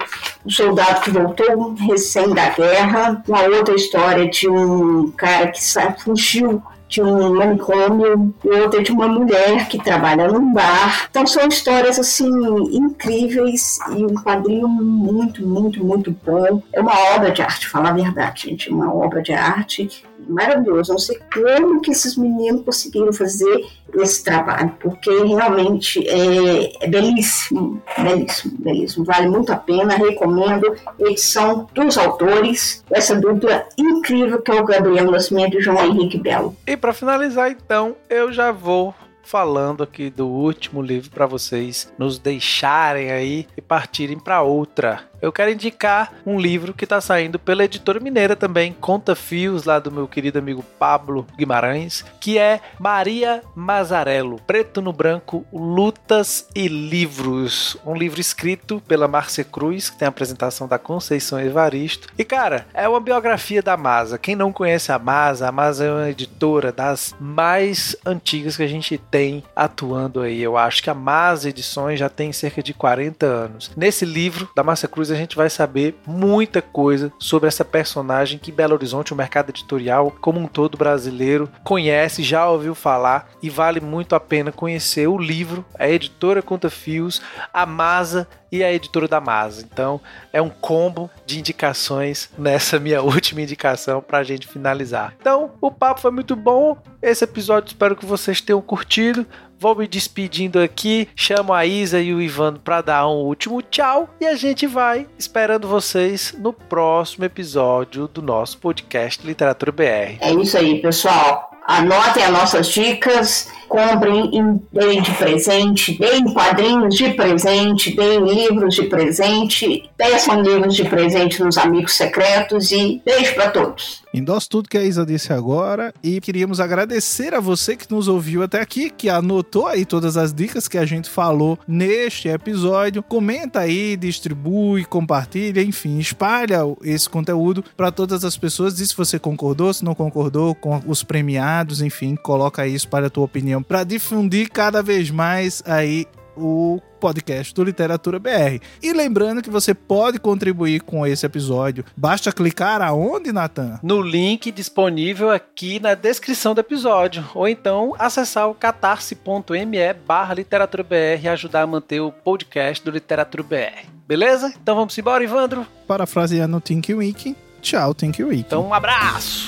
soldado 0.48 1.02
que 1.02 1.10
voltou 1.10 1.74
recém 1.74 2.34
da 2.34 2.50
guerra, 2.50 3.22
uma 3.28 3.42
outra 3.42 3.76
história 3.76 4.30
de 4.30 4.48
um 4.48 5.12
cara 5.12 5.48
que 5.48 5.60
fugiu 6.00 6.62
de 6.96 7.02
um 7.02 7.36
manicômio, 7.36 8.34
e 8.44 8.50
outra 8.50 8.82
de 8.82 8.92
uma 8.92 9.08
mulher 9.08 9.68
que 9.68 9.78
trabalha 9.78 10.30
num 10.30 10.54
bar. 10.54 11.08
Então 11.10 11.28
são 11.28 11.48
histórias 11.48 12.00
assim 12.00 12.30
incríveis 12.72 13.80
e 13.98 14.06
um 14.06 14.14
quadrinho 14.14 14.68
muito, 14.68 15.46
muito, 15.46 15.84
muito 15.84 16.16
bom. 16.26 16.64
É 16.72 16.80
uma 16.80 16.98
obra 17.16 17.32
de 17.32 17.42
arte, 17.42 17.68
falar 17.68 17.90
a 17.90 17.94
verdade, 17.94 18.50
gente, 18.50 18.70
uma 18.70 18.94
obra 18.94 19.22
de 19.22 19.34
arte 19.34 20.06
maravilhoso. 20.28 20.92
Não 20.92 21.00
sei 21.00 21.20
como 21.34 21.82
que 21.82 21.92
esses 21.92 22.18
meninos 22.18 22.64
conseguiram 22.64 23.12
fazer 23.14 23.66
esse 23.94 24.24
trabalho, 24.24 24.76
porque 24.80 25.10
realmente 25.10 26.06
é, 26.08 26.86
é 26.86 26.88
belíssimo, 26.88 27.82
belíssimo, 27.98 28.58
belíssimo. 28.60 29.06
Vale 29.06 29.28
muito 29.28 29.52
a 29.52 29.58
pena, 29.58 29.96
recomendo. 29.96 30.76
Edição 31.00 31.68
dos 31.74 31.98
autores, 31.98 32.84
essa 32.92 33.16
dupla 33.16 33.66
incrível 33.78 34.42
que 34.42 34.52
é 34.52 34.56
o 34.56 34.66
Gabriel 34.66 35.12
Nascimento 35.12 35.58
e 35.58 35.62
João 35.62 35.86
Henrique 35.86 36.18
Belo. 36.18 36.56
E 36.68 36.76
para 36.76 36.94
finalizar, 36.94 37.50
então, 37.50 37.96
eu 38.10 38.32
já 38.32 38.52
vou 38.52 38.94
falando 39.26 39.82
aqui 39.84 40.10
do 40.10 40.28
último 40.28 40.82
livro 40.82 41.10
para 41.10 41.26
vocês 41.26 41.92
nos 41.98 42.20
deixarem 42.20 43.12
aí 43.12 43.48
e 43.58 43.62
partirem 43.62 44.20
para 44.20 44.42
outra 44.44 45.10
eu 45.26 45.32
quero 45.32 45.52
indicar 45.52 46.14
um 46.24 46.40
livro 46.40 46.72
que 46.72 46.84
está 46.84 47.02
saindo 47.02 47.40
pela 47.40 47.66
editora 47.66 48.00
mineira 48.00 48.36
também, 48.36 48.72
Conta 48.80 49.16
Fios, 49.16 49.64
lá 49.64 49.80
do 49.80 49.92
meu 49.92 50.08
querido 50.08 50.38
amigo 50.38 50.64
Pablo 50.78 51.26
Guimarães, 51.36 52.06
que 52.20 52.38
é 52.38 52.62
Maria 52.80 53.42
Mazarello, 53.56 54.40
Preto 54.46 54.84
no 54.84 54.94
Branco, 54.94 55.44
Lutas 55.52 56.48
e 56.54 56.68
Livros. 56.68 57.76
Um 57.84 57.96
livro 57.96 58.22
escrito 58.22 58.80
pela 58.88 59.08
Márcia 59.08 59.44
Cruz, 59.44 59.90
que 59.90 59.98
tem 59.98 60.06
a 60.06 60.10
apresentação 60.10 60.68
da 60.68 60.78
Conceição 60.78 61.40
Evaristo. 61.40 62.08
E, 62.16 62.24
cara, 62.24 62.68
é 62.72 62.88
uma 62.88 63.00
biografia 63.00 63.64
da 63.64 63.76
Masa. 63.76 64.20
Quem 64.20 64.36
não 64.36 64.54
conhece 64.54 64.92
a 64.92 65.00
Masa, 65.00 65.48
a 65.48 65.52
Masa 65.52 65.86
é 65.86 65.92
uma 65.92 66.10
editora 66.12 66.72
das 66.72 67.16
mais 67.20 67.96
antigas 68.06 68.58
que 68.58 68.64
a 68.64 68.68
gente 68.68 68.96
tem 68.98 69.44
atuando 69.56 70.22
aí. 70.22 70.40
Eu 70.40 70.56
acho 70.56 70.84
que 70.84 70.90
a 70.92 70.94
Masa 70.94 71.50
Edições 71.50 72.00
já 72.00 72.10
tem 72.10 72.32
cerca 72.32 72.62
de 72.62 72.76
40 72.76 73.26
anos. 73.26 73.72
Nesse 73.76 74.06
livro 74.06 74.48
da 74.56 74.64
Márcia 74.64 74.88
Cruz, 74.88 75.15
a 75.16 75.20
gente 75.20 75.36
vai 75.36 75.50
saber 75.50 75.96
muita 76.06 76.62
coisa 76.62 77.12
sobre 77.18 77.48
essa 77.48 77.66
personagem 77.66 78.40
que 78.40 78.52
Belo 78.52 78.74
Horizonte, 78.74 79.14
o 79.14 79.16
mercado 79.16 79.50
editorial 79.50 80.16
como 80.22 80.40
um 80.40 80.48
todo 80.48 80.78
brasileiro, 80.78 81.50
conhece, 81.64 82.24
já 82.24 82.48
ouviu 82.50 82.76
falar 82.76 83.30
e 83.42 83.50
vale 83.50 83.80
muito 83.80 84.16
a 84.16 84.20
pena 84.20 84.52
conhecer 84.52 85.08
o 85.08 85.18
livro, 85.18 85.66
a 85.78 85.90
editora 85.90 86.42
Conta 86.42 86.70
Fios, 86.70 87.22
a 87.54 87.66
Masa 87.66 88.28
e 88.56 88.64
a 88.64 88.72
editora 88.72 89.08
da 89.08 89.20
Masa. 89.20 89.62
Então 89.62 90.00
é 90.32 90.42
um 90.42 90.50
combo 90.50 91.10
de 91.26 91.40
indicações 91.40 92.30
nessa 92.38 92.80
minha 92.80 93.02
última 93.04 93.42
indicação 93.42 94.02
para 94.02 94.20
a 94.20 94.24
gente 94.24 94.48
finalizar. 94.48 95.14
Então 95.20 95.52
o 95.62 95.72
papo 95.72 96.02
foi 96.02 96.12
muito 96.12 96.36
bom. 96.36 96.78
Esse 97.02 97.24
episódio 97.24 97.68
espero 97.68 97.96
que 97.96 98.06
vocês 98.06 98.42
tenham 98.42 98.62
curtido. 98.62 99.26
Vou 99.58 99.74
me 99.74 99.88
despedindo 99.88 100.60
aqui, 100.60 101.08
chamo 101.16 101.54
a 101.54 101.66
Isa 101.66 102.02
e 102.02 102.14
o 102.14 102.22
Ivan 102.22 102.56
para 102.56 102.82
dar 102.82 103.08
um 103.08 103.24
último 103.24 103.62
tchau 103.62 104.10
e 104.20 104.26
a 104.26 104.36
gente 104.36 104.68
vai 104.68 105.08
esperando 105.18 105.66
vocês 105.66 106.36
no 106.38 106.52
próximo 106.52 107.24
episódio 107.24 108.08
do 108.08 108.22
nosso 108.22 108.58
podcast 108.58 109.26
Literatura 109.26 109.72
BR. 109.72 110.18
É 110.20 110.34
isso 110.34 110.58
aí, 110.58 110.82
pessoal. 110.82 111.52
Anotem 111.66 112.24
as 112.24 112.32
nossas 112.32 112.68
dicas 112.68 113.50
comprem, 113.68 114.62
de 115.02 115.12
presente, 115.18 115.98
deem 115.98 116.26
quadrinhos 116.34 116.96
de 116.96 117.14
presente, 117.14 117.96
deem 117.96 118.20
livros 118.24 118.76
de 118.76 118.84
presente, 118.84 119.90
peçam 119.98 120.42
livros 120.42 120.76
de 120.76 120.86
presente 120.86 121.44
nos 121.44 121.58
amigos 121.58 121.94
secretos 121.94 122.72
e 122.72 123.02
beijo 123.06 123.34
para 123.36 123.50
todos. 123.50 124.06
Endosso 124.14 124.50
tudo 124.50 124.70
que 124.70 124.78
a 124.78 124.84
Isa 124.84 125.06
disse 125.06 125.34
agora 125.34 125.94
e 126.02 126.22
queríamos 126.22 126.62
agradecer 126.62 127.34
a 127.34 127.42
você 127.42 127.76
que 127.76 127.92
nos 127.92 128.08
ouviu 128.08 128.44
até 128.44 128.62
aqui, 128.62 128.90
que 128.90 129.10
anotou 129.10 129.68
aí 129.68 129.84
todas 129.84 130.16
as 130.16 130.34
dicas 130.34 130.70
que 130.70 130.78
a 130.78 130.86
gente 130.86 131.10
falou 131.10 131.60
neste 131.68 132.30
episódio. 132.30 133.04
Comenta 133.04 133.60
aí, 133.60 133.98
distribui, 133.98 134.86
compartilha, 134.86 135.62
enfim, 135.62 136.00
espalha 136.00 136.60
esse 136.82 137.10
conteúdo 137.10 137.62
para 137.76 137.92
todas 137.92 138.24
as 138.24 138.38
pessoas. 138.38 138.76
Diz 138.76 138.90
se 138.90 138.96
você 138.96 139.20
concordou, 139.20 139.74
se 139.74 139.84
não 139.84 139.94
concordou 139.94 140.56
com 140.56 140.82
os 140.88 141.04
premiados, 141.04 141.82
enfim, 141.82 142.16
coloca 142.16 142.62
aí, 142.62 142.74
espalha 142.74 143.08
a 143.08 143.10
tua 143.10 143.26
opinião 143.26 143.55
para 143.62 143.84
difundir 143.84 144.50
cada 144.50 144.82
vez 144.82 145.10
mais 145.10 145.62
aí 145.66 146.06
o 146.38 146.82
podcast 147.00 147.54
do 147.54 147.64
Literatura 147.64 148.20
BR. 148.20 148.60
E 148.82 148.94
lembrando 148.94 149.42
que 149.42 149.50
você 149.50 149.74
pode 149.74 150.20
contribuir 150.20 150.82
com 150.82 151.06
esse 151.06 151.26
episódio. 151.26 151.86
Basta 151.96 152.32
clicar 152.32 152.82
aonde, 152.82 153.32
Natan? 153.32 153.80
No 153.84 154.02
link 154.02 154.52
disponível 154.52 155.32
aqui 155.32 155.80
na 155.80 155.94
descrição 155.94 156.54
do 156.54 156.62
episódio. 156.62 157.24
Ou 157.34 157.48
então 157.48 157.96
acessar 157.98 158.50
o 158.50 158.56
catarse.me 158.56 159.94
barra 160.06 160.34
literatura 160.34 160.84
BR 160.84 161.24
e 161.24 161.30
ajudar 161.30 161.62
a 161.62 161.68
manter 161.68 162.00
o 162.00 162.12
podcast 162.12 162.84
do 162.84 162.92
Literatura 162.92 163.44
BR. 163.44 163.88
Beleza? 164.08 164.54
Então 164.62 164.76
vamos 164.76 164.98
embora, 164.98 165.24
Ivandro? 165.24 165.66
Parafraseando 165.88 166.60
Think 166.62 166.94
Week. 166.94 167.36
Tchau, 167.62 167.94
Think 167.94 168.24
Week. 168.24 168.42
Então 168.42 168.68
um 168.68 168.74
abraço! 168.74 169.48